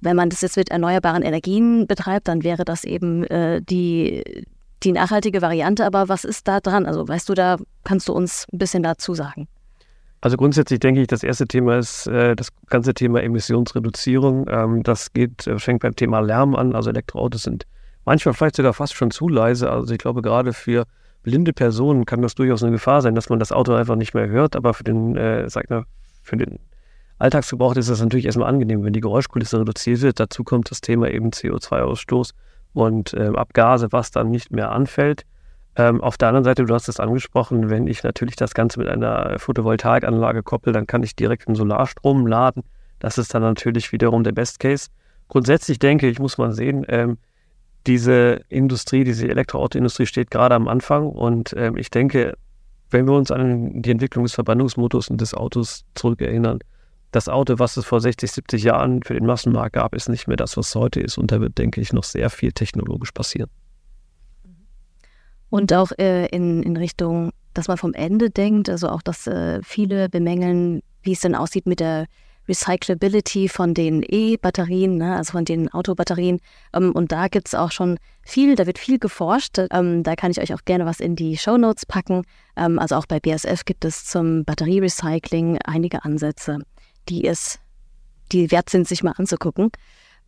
wenn 0.02 0.16
man 0.16 0.30
das 0.30 0.42
jetzt 0.42 0.58
mit 0.58 0.70
erneuerbaren 0.70 1.24
Energien 1.24 1.88
betreibt, 1.88 2.28
dann 2.28 2.44
wäre 2.44 2.66
das 2.66 2.84
eben 2.84 3.24
äh, 3.26 3.62
die, 3.62 4.46
die 4.84 4.92
nachhaltige 4.92 5.42
Variante. 5.42 5.86
Aber 5.86 6.10
was 6.10 6.24
ist 6.24 6.48
da 6.48 6.60
dran? 6.60 6.86
Also 6.86 7.08
weißt 7.08 7.30
du, 7.30 7.34
da 7.34 7.58
kannst 7.84 8.08
du 8.08 8.14
uns 8.14 8.46
ein 8.52 8.58
bisschen 8.58 8.84
dazu 8.84 9.14
sagen. 9.14 9.48
Also 10.22 10.38
grundsätzlich 10.38 10.80
denke 10.80 11.02
ich, 11.02 11.08
das 11.08 11.22
erste 11.22 11.48
Thema 11.48 11.78
ist 11.78 12.08
äh, 12.08 12.36
das 12.36 12.50
ganze 12.68 12.94
Thema 12.94 13.22
Emissionsreduzierung. 13.22 14.48
Ähm, 14.50 14.82
das 14.84 15.14
geht, 15.14 15.46
äh, 15.46 15.60
fängt 15.60 15.82
beim 15.82 15.96
Thema 15.96 16.20
Lärm 16.20 16.56
an. 16.56 16.76
Also 16.76 16.90
Elektroautos 16.90 17.44
sind 17.44 17.68
manchmal 18.06 18.34
vielleicht 18.34 18.56
sogar 18.56 18.74
fast 18.74 18.96
schon 18.96 19.12
zu 19.12 19.30
leise. 19.30 19.70
Also 19.70 19.94
ich 19.94 20.00
glaube, 20.00 20.22
gerade 20.22 20.54
für 20.54 20.86
blinde 21.22 21.54
Personen 21.54 22.06
kann 22.06 22.22
das 22.22 22.34
durchaus 22.34 22.64
eine 22.64 22.72
Gefahr 22.72 23.02
sein, 23.02 23.14
dass 23.16 23.30
man 23.30 23.40
das 23.40 23.52
Auto 23.52 23.74
einfach 23.74 23.96
nicht 23.96 24.14
mehr 24.14 24.28
hört. 24.28 24.56
Aber 24.56 24.74
für 24.74 24.84
den, 24.84 25.16
äh, 25.16 25.48
sag 25.50 25.70
mal, 25.70 25.86
für 26.24 26.38
den 26.38 26.60
Alltagsgebrauch 27.20 27.76
ist 27.76 27.90
das 27.90 28.02
natürlich 28.02 28.26
erstmal 28.26 28.50
angenehm, 28.50 28.84
wenn 28.84 28.94
die 28.94 29.02
Geräuschkulisse 29.02 29.60
reduziert 29.60 30.02
wird. 30.02 30.20
Dazu 30.20 30.44
kommt 30.44 30.72
das 30.72 30.82
Thema 30.82 31.10
eben 31.10 31.30
CO2-Ausstoß 31.30 32.32
und 32.76 33.14
äh, 33.14 33.32
Abgase, 33.34 33.88
was 33.92 34.12
dann 34.12 34.30
nicht 34.30 34.52
mehr 34.52 34.72
anfällt. 34.72 35.26
Ähm, 35.78 36.02
auf 36.02 36.18
der 36.18 36.30
anderen 36.30 36.44
Seite, 36.44 36.66
du 36.66 36.74
hast 36.74 36.88
es 36.88 37.00
angesprochen, 37.00 37.70
wenn 37.70 37.88
ich 37.88 38.04
natürlich 38.04 38.36
das 38.36 38.54
Ganze 38.54 38.80
mit 38.80 38.88
einer 38.88 39.40
Photovoltaikanlage 39.40 40.44
koppel, 40.44 40.74
dann 40.74 40.88
kann 40.88 41.04
ich 41.04 41.16
direkt 41.16 41.48
einen 41.48 41.56
Solarstrom 41.56 42.28
laden. 42.28 42.64
Das 43.00 43.18
ist 43.18 43.34
dann 43.34 43.42
natürlich 43.42 43.92
wiederum 43.92 44.24
der 44.24 44.32
Best 44.32 44.60
Case. 44.60 44.90
Grundsätzlich 45.28 45.80
denke 45.80 46.08
ich, 46.08 46.20
muss 46.20 46.38
man 46.38 46.54
sehen, 46.54 46.86
ähm, 46.88 47.18
diese 47.88 48.42
Industrie, 48.50 49.04
diese 49.04 49.28
Elektroautoindustrie 49.28 50.06
steht 50.06 50.32
gerade 50.32 50.56
am 50.56 50.68
Anfang 50.68 51.10
und 51.10 51.54
ähm, 51.58 51.78
ich 51.78 51.92
denke, 51.92 52.36
wenn 52.90 53.08
wir 53.08 53.14
uns 53.14 53.32
an 53.32 53.82
die 53.82 53.92
Entwicklung 53.92 54.26
des 54.26 54.34
Verbrennungsmotors 54.34 55.10
und 55.10 55.22
des 55.22 55.34
Autos 55.34 55.86
zurückerinnern, 55.96 56.60
das 57.16 57.30
Auto, 57.30 57.60
was 57.60 57.78
es 57.78 57.86
vor 57.86 58.02
60, 58.02 58.32
70 58.32 58.64
Jahren 58.64 59.02
für 59.02 59.14
den 59.14 59.26
Massenmarkt 59.26 59.74
gab, 59.74 59.96
ist 59.96 60.10
nicht 60.10 60.28
mehr 60.28 60.38
das, 60.38 60.58
was 60.58 60.70
es 60.70 60.76
heute 60.76 61.00
ist. 61.00 61.18
Und 61.18 61.32
da 61.32 61.40
wird, 61.40 61.58
denke 61.58 61.80
ich, 61.80 61.94
noch 61.94 62.04
sehr 62.04 62.30
viel 62.30 62.52
technologisch 62.52 63.12
passieren. 63.12 63.50
Und 65.50 65.72
auch 65.74 65.92
äh, 65.98 66.26
in, 66.28 66.62
in 66.64 66.76
Richtung, 66.76 67.32
dass 67.54 67.68
man 67.70 67.78
vom 67.78 67.94
Ende 67.94 68.30
denkt, 68.30 68.70
also 68.70 68.90
auch, 68.90 69.02
dass 69.02 69.28
äh, 69.28 69.62
viele 69.64 70.10
bemängeln, 70.10 70.82
wie 71.04 71.14
es 71.14 71.22
denn 71.22 71.36
aussieht 71.36 71.68
mit 71.68 71.80
der 71.80 72.08
Recyclability 72.48 73.50
von 73.50 73.74
den 73.74 74.04
E-Batterien, 74.04 74.98
ne, 74.98 75.16
also 75.16 75.32
von 75.32 75.46
den 75.46 75.72
Autobatterien. 75.74 76.40
Ähm, 76.74 76.92
und 76.92 77.12
da 77.12 77.28
gibt 77.28 77.48
es 77.48 77.56
auch 77.56 77.72
schon 77.72 77.98
viel, 78.24 78.56
da 78.56 78.66
wird 78.66 78.78
viel 78.78 79.00
geforscht. 79.00 79.60
Ähm, 79.72 80.04
da 80.04 80.16
kann 80.16 80.32
ich 80.32 80.40
euch 80.40 80.54
auch 80.54 80.66
gerne 80.66 80.86
was 80.86 81.00
in 81.00 81.16
die 81.16 81.38
Show 81.38 81.58
Notes 81.58 81.86
packen. 81.86 82.24
Ähm, 82.56 82.78
also 82.78 82.96
auch 82.96 83.06
bei 83.06 83.20
BSF 83.20 83.66
gibt 83.66 83.86
es 83.86 84.06
zum 84.06 84.46
Batterierecycling 84.46 85.60
einige 85.64 86.04
Ansätze, 86.04 86.60
die 87.10 87.26
es, 87.26 87.60
die 88.32 88.52
wert 88.52 88.70
sind, 88.70 88.88
sich 88.88 89.04
mal 89.04 89.14
anzugucken. 89.18 89.72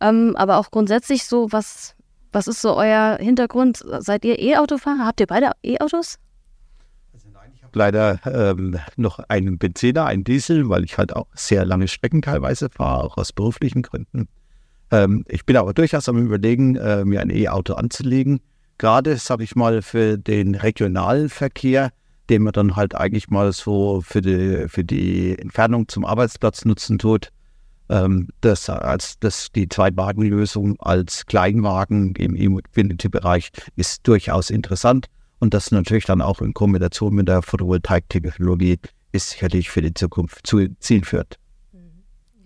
Ähm, 0.00 0.34
aber 0.36 0.58
auch 0.58 0.70
grundsätzlich 0.70 1.24
so, 1.24 1.50
was, 1.50 1.94
was 2.32 2.46
ist 2.46 2.62
so 2.62 2.76
euer 2.76 3.18
Hintergrund? 3.20 3.84
Seid 3.98 4.24
ihr 4.24 4.38
E-Autofahrer? 4.38 5.04
Habt 5.04 5.20
ihr 5.20 5.26
beide 5.26 5.52
E-Autos? 5.62 6.18
leider 7.74 8.20
ähm, 8.26 8.78
noch 8.96 9.18
einen 9.28 9.58
Benziner, 9.58 10.06
einen 10.06 10.24
Diesel, 10.24 10.68
weil 10.68 10.84
ich 10.84 10.98
halt 10.98 11.14
auch 11.14 11.26
sehr 11.34 11.64
lange 11.64 11.88
Strecken 11.88 12.22
teilweise 12.22 12.68
fahre, 12.70 13.04
auch 13.04 13.16
aus 13.16 13.32
beruflichen 13.32 13.82
Gründen. 13.82 14.28
Ähm, 14.90 15.24
ich 15.28 15.44
bin 15.44 15.56
aber 15.56 15.74
durchaus 15.74 16.08
am 16.08 16.18
Überlegen, 16.18 16.76
äh, 16.76 17.04
mir 17.04 17.20
ein 17.20 17.30
E-Auto 17.30 17.74
anzulegen. 17.74 18.40
Gerade, 18.78 19.16
sage 19.16 19.44
ich 19.44 19.56
mal, 19.56 19.82
für 19.82 20.18
den 20.18 20.54
regionalen 20.54 21.28
Verkehr, 21.28 21.90
den 22.30 22.42
man 22.42 22.52
dann 22.52 22.76
halt 22.76 22.94
eigentlich 22.94 23.28
mal 23.28 23.52
so 23.52 24.00
für 24.02 24.20
die, 24.20 24.68
für 24.68 24.84
die 24.84 25.38
Entfernung 25.38 25.88
zum 25.88 26.04
Arbeitsplatz 26.04 26.64
nutzen 26.64 26.98
tut. 26.98 27.30
ähm, 27.88 28.28
das 28.40 28.68
als 28.68 29.18
das 29.18 29.50
die 29.52 29.68
Zweitwagenlösung 29.68 30.78
als 30.80 31.26
Kleinwagen 31.26 32.14
im 32.16 32.36
E-Mobility-Bereich 32.36 33.50
ist 33.76 34.06
durchaus 34.06 34.50
interessant. 34.50 35.06
Und 35.40 35.54
das 35.54 35.70
natürlich 35.70 36.04
dann 36.04 36.20
auch 36.20 36.40
in 36.40 36.52
Kombination 36.52 37.14
mit 37.14 37.28
der 37.28 37.42
Photovoltaik-Technologie 37.42 38.78
ist 39.12 39.30
sicherlich 39.30 39.70
für 39.70 39.82
die 39.82 39.94
Zukunft 39.94 40.46
zu 40.46 40.66
zielführend. 40.80 41.36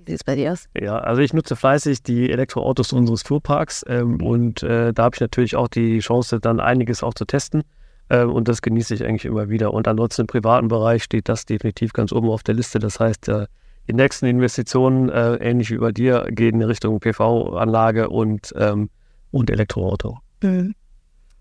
Wie 0.05 0.13
sieht 0.13 0.21
es 0.21 0.25
bei 0.25 0.35
dir 0.37 0.53
aus? 0.53 0.69
Ja, 0.79 0.99
also 0.99 1.23
ich 1.23 1.33
nutze 1.33 1.57
fleißig 1.57 2.03
die 2.03 2.31
Elektroautos 2.31 2.93
unseres 2.93 3.23
Fuhrparks 3.23 3.85
ähm, 3.89 4.21
und 4.23 4.63
äh, 4.63 4.93
da 4.93 5.05
habe 5.05 5.17
ich 5.17 5.21
natürlich 5.21 5.57
auch 5.57 5.69
die 5.69 6.01
Chance, 6.01 6.41
dann 6.41 6.61
einiges 6.61 7.03
auch 7.03 7.15
zu 7.15 7.25
testen. 7.25 7.63
Ähm, 8.13 8.31
und 8.31 8.47
das 8.47 8.61
genieße 8.61 8.95
ich 8.95 9.05
eigentlich 9.05 9.25
immer 9.25 9.49
wieder. 9.49 9.73
Und 9.73 9.89
ansonsten 9.89 10.23
im 10.23 10.27
privaten 10.27 10.69
Bereich 10.69 11.03
steht 11.03 11.31
das 11.31 11.47
definitiv 11.47 11.95
ganz 11.95 12.13
oben 12.13 12.29
auf 12.29 12.43
der 12.43 12.55
Liste. 12.55 12.79
Das 12.79 13.01
heißt, 13.01 13.29
äh, 13.29 13.47
die 13.89 13.95
nächsten 13.95 14.27
Investitionen, 14.27 15.09
äh, 15.09 15.37
ähnlich 15.37 15.71
wie 15.71 15.79
bei 15.79 15.93
dir, 15.93 16.27
gehen 16.31 16.61
in 16.61 16.63
Richtung 16.69 17.01
PV-Anlage 17.01 18.11
und, 18.11 18.53
ähm, 18.57 18.91
und 19.31 19.49
Elektroauto. 19.49 20.19
Mhm. 20.43 20.75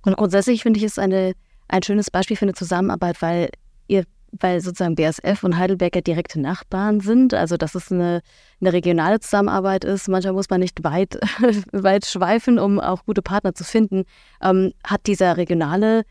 Und 0.03 0.15
grundsätzlich 0.15 0.63
finde 0.63 0.79
ich 0.79 0.85
es 0.85 0.97
eine, 0.97 1.33
ein 1.67 1.83
schönes 1.83 2.09
Beispiel 2.09 2.37
für 2.37 2.45
eine 2.45 2.53
Zusammenarbeit, 2.53 3.21
weil 3.21 3.49
ihr, 3.87 4.05
weil 4.39 4.61
sozusagen 4.61 4.95
BASF 4.95 5.43
und 5.43 5.57
Heidelberg 5.57 5.93
ja 5.93 6.01
direkte 6.01 6.39
Nachbarn 6.39 7.01
sind, 7.01 7.33
also 7.33 7.57
dass 7.57 7.75
es 7.75 7.91
eine, 7.91 8.21
eine 8.61 8.71
regionale 8.71 9.19
Zusammenarbeit 9.19 9.83
ist. 9.83 10.07
Manchmal 10.07 10.33
muss 10.33 10.49
man 10.49 10.61
nicht 10.61 10.85
weit, 10.85 11.19
weit 11.73 12.05
schweifen, 12.05 12.59
um 12.59 12.79
auch 12.79 13.05
gute 13.05 13.21
Partner 13.21 13.53
zu 13.53 13.65
finden. 13.65 14.05
Ähm, 14.41 14.71
hat 14.85 15.05
dieser 15.05 15.35
regionale 15.35 16.03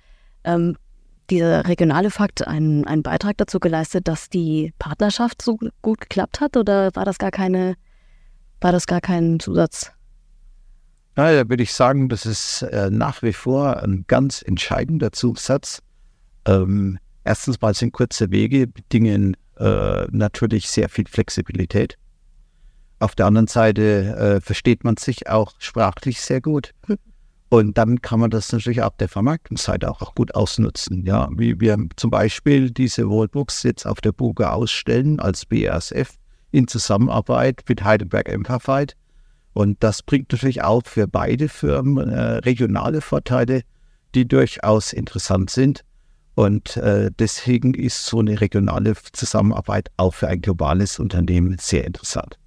ähm, 0.45 0.77
dieser 1.31 1.67
regionale 1.67 2.11
Fakt 2.11 2.47
einen, 2.47 2.85
einen 2.87 3.03
Beitrag 3.03 3.37
dazu 3.39 3.61
geleistet, 3.61 4.09
dass 4.09 4.29
die 4.29 4.73
Partnerschaft 4.79 5.43
so 5.43 5.59
gut 5.83 6.01
geklappt 6.01 6.41
hat 6.41 6.57
oder 6.57 6.91
war 6.95 7.05
das 7.05 7.19
gar 7.19 7.31
keine, 7.31 7.77
war 8.61 8.73
das 8.73 8.87
gar 8.87 9.01
kein 9.01 9.39
Zusatz? 9.41 9.93
Ja, 11.17 11.33
da 11.33 11.49
würde 11.49 11.63
ich 11.63 11.73
sagen, 11.73 12.09
das 12.09 12.27
ist 12.27 12.63
äh, 12.63 12.91
nach 12.91 13.23
wie 13.23 13.33
vor 13.33 13.83
ein 13.83 14.05
ganz 14.07 14.43
entscheidender 14.43 15.13
Zusatz. 15.13 15.83
Ähm, 16.47 16.99
erstens 17.25 17.61
mal 17.61 17.75
sind 17.75 17.93
kurze 17.93 18.31
Wege 18.31 18.67
bedingen 18.67 19.37
äh, 19.59 20.07
natürlich 20.11 20.69
sehr 20.69 20.89
viel 20.89 21.07
Flexibilität. 21.07 21.97
Auf 22.99 23.15
der 23.15 23.27
anderen 23.27 23.47
Seite 23.47 24.17
äh, 24.17 24.41
versteht 24.41 24.85
man 24.85 24.97
sich 24.97 25.29
auch 25.29 25.55
sprachlich 25.59 26.21
sehr 26.21 26.41
gut. 26.41 26.73
Und 27.51 27.77
dann 27.77 28.01
kann 28.01 28.21
man 28.21 28.31
das 28.31 28.53
natürlich 28.53 28.81
ab 28.81 28.97
der 28.99 29.09
Vermarktungsseite 29.09 29.91
auch, 29.91 30.01
auch 30.03 30.15
gut 30.15 30.37
ausnutzen. 30.37 31.05
Ja, 31.05 31.29
wie 31.33 31.61
wir 31.61 31.77
zum 31.97 32.11
Beispiel 32.11 32.71
diese 32.71 33.11
Wallbooks 33.11 33.65
jetzt 33.65 33.87
auf 33.87 34.01
der 34.01 34.13
Buga 34.13 34.53
ausstellen 34.53 35.19
als 35.19 35.47
BASF 35.47 36.15
in 36.53 36.69
Zusammenarbeit 36.69 37.65
mit 37.69 37.83
Heidelberg 37.83 38.33
Amplified. 38.33 38.97
Und 39.53 39.83
das 39.83 40.03
bringt 40.05 40.31
natürlich 40.31 40.63
auch 40.63 40.83
für 40.85 41.09
beide 41.09 41.49
Firmen 41.49 42.09
äh, 42.09 42.21
regionale 42.39 43.01
Vorteile, 43.01 43.63
die 44.15 44.29
durchaus 44.29 44.93
interessant 44.93 45.51
sind. 45.51 45.85
Und 46.37 46.77
äh, 46.77 47.11
deswegen 47.19 47.75
ist 47.75 48.07
so 48.07 48.21
eine 48.21 48.41
regionale 48.41 48.95
Zusammenarbeit 49.13 49.89
auch 49.97 50.15
für 50.15 50.29
ein 50.29 50.41
globales 50.41 51.01
Unternehmen 51.01 51.57
sehr 51.59 51.85
interessant. 51.85 52.39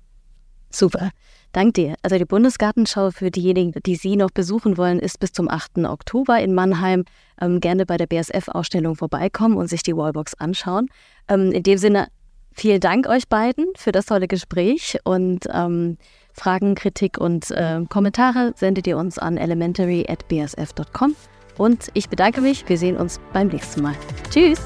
Super. 0.70 1.12
Dank 1.54 1.76
dir. 1.76 1.96
Also 2.02 2.18
die 2.18 2.26
Bundesgartenschau 2.26 3.12
für 3.12 3.30
diejenigen, 3.30 3.74
die 3.86 3.96
Sie 3.96 4.16
noch 4.16 4.32
besuchen 4.32 4.76
wollen, 4.76 5.00
ist 5.00 5.20
bis 5.20 5.32
zum 5.32 5.48
8. 5.48 5.86
Oktober 5.86 6.40
in 6.40 6.54
Mannheim. 6.54 7.06
Ähm, 7.40 7.60
gerne 7.60 7.86
bei 7.86 7.98
der 7.98 8.08
BSF-Ausstellung 8.08 8.96
vorbeikommen 8.96 9.56
und 9.56 9.68
sich 9.68 9.84
die 9.84 9.96
Wallbox 9.96 10.34
anschauen. 10.34 10.90
Ähm, 11.28 11.52
in 11.52 11.62
dem 11.62 11.78
Sinne, 11.78 12.08
vielen 12.52 12.80
Dank 12.80 13.08
euch 13.08 13.28
beiden 13.28 13.68
für 13.76 13.92
das 13.92 14.08
tolle 14.08 14.28
Gespräch 14.28 14.98
und 15.04 15.46
ähm, 15.54 15.98
Fragen, 16.34 16.74
Kritik 16.74 17.20
und 17.20 17.52
äh, 17.52 17.82
Kommentare 17.88 18.54
sendet 18.56 18.88
ihr 18.88 18.98
uns 18.98 19.20
an 19.20 19.38
elementary@bsf.com. 19.38 21.16
Und 21.60 21.90
ich 21.94 22.10
bedanke 22.10 22.42
mich. 22.42 22.68
Wir 22.68 22.80
sehen 22.80 22.98
uns 22.98 23.20
beim 23.32 23.50
nächsten 23.50 23.84
Mal. 23.84 23.94
Tschüss! 24.32 24.60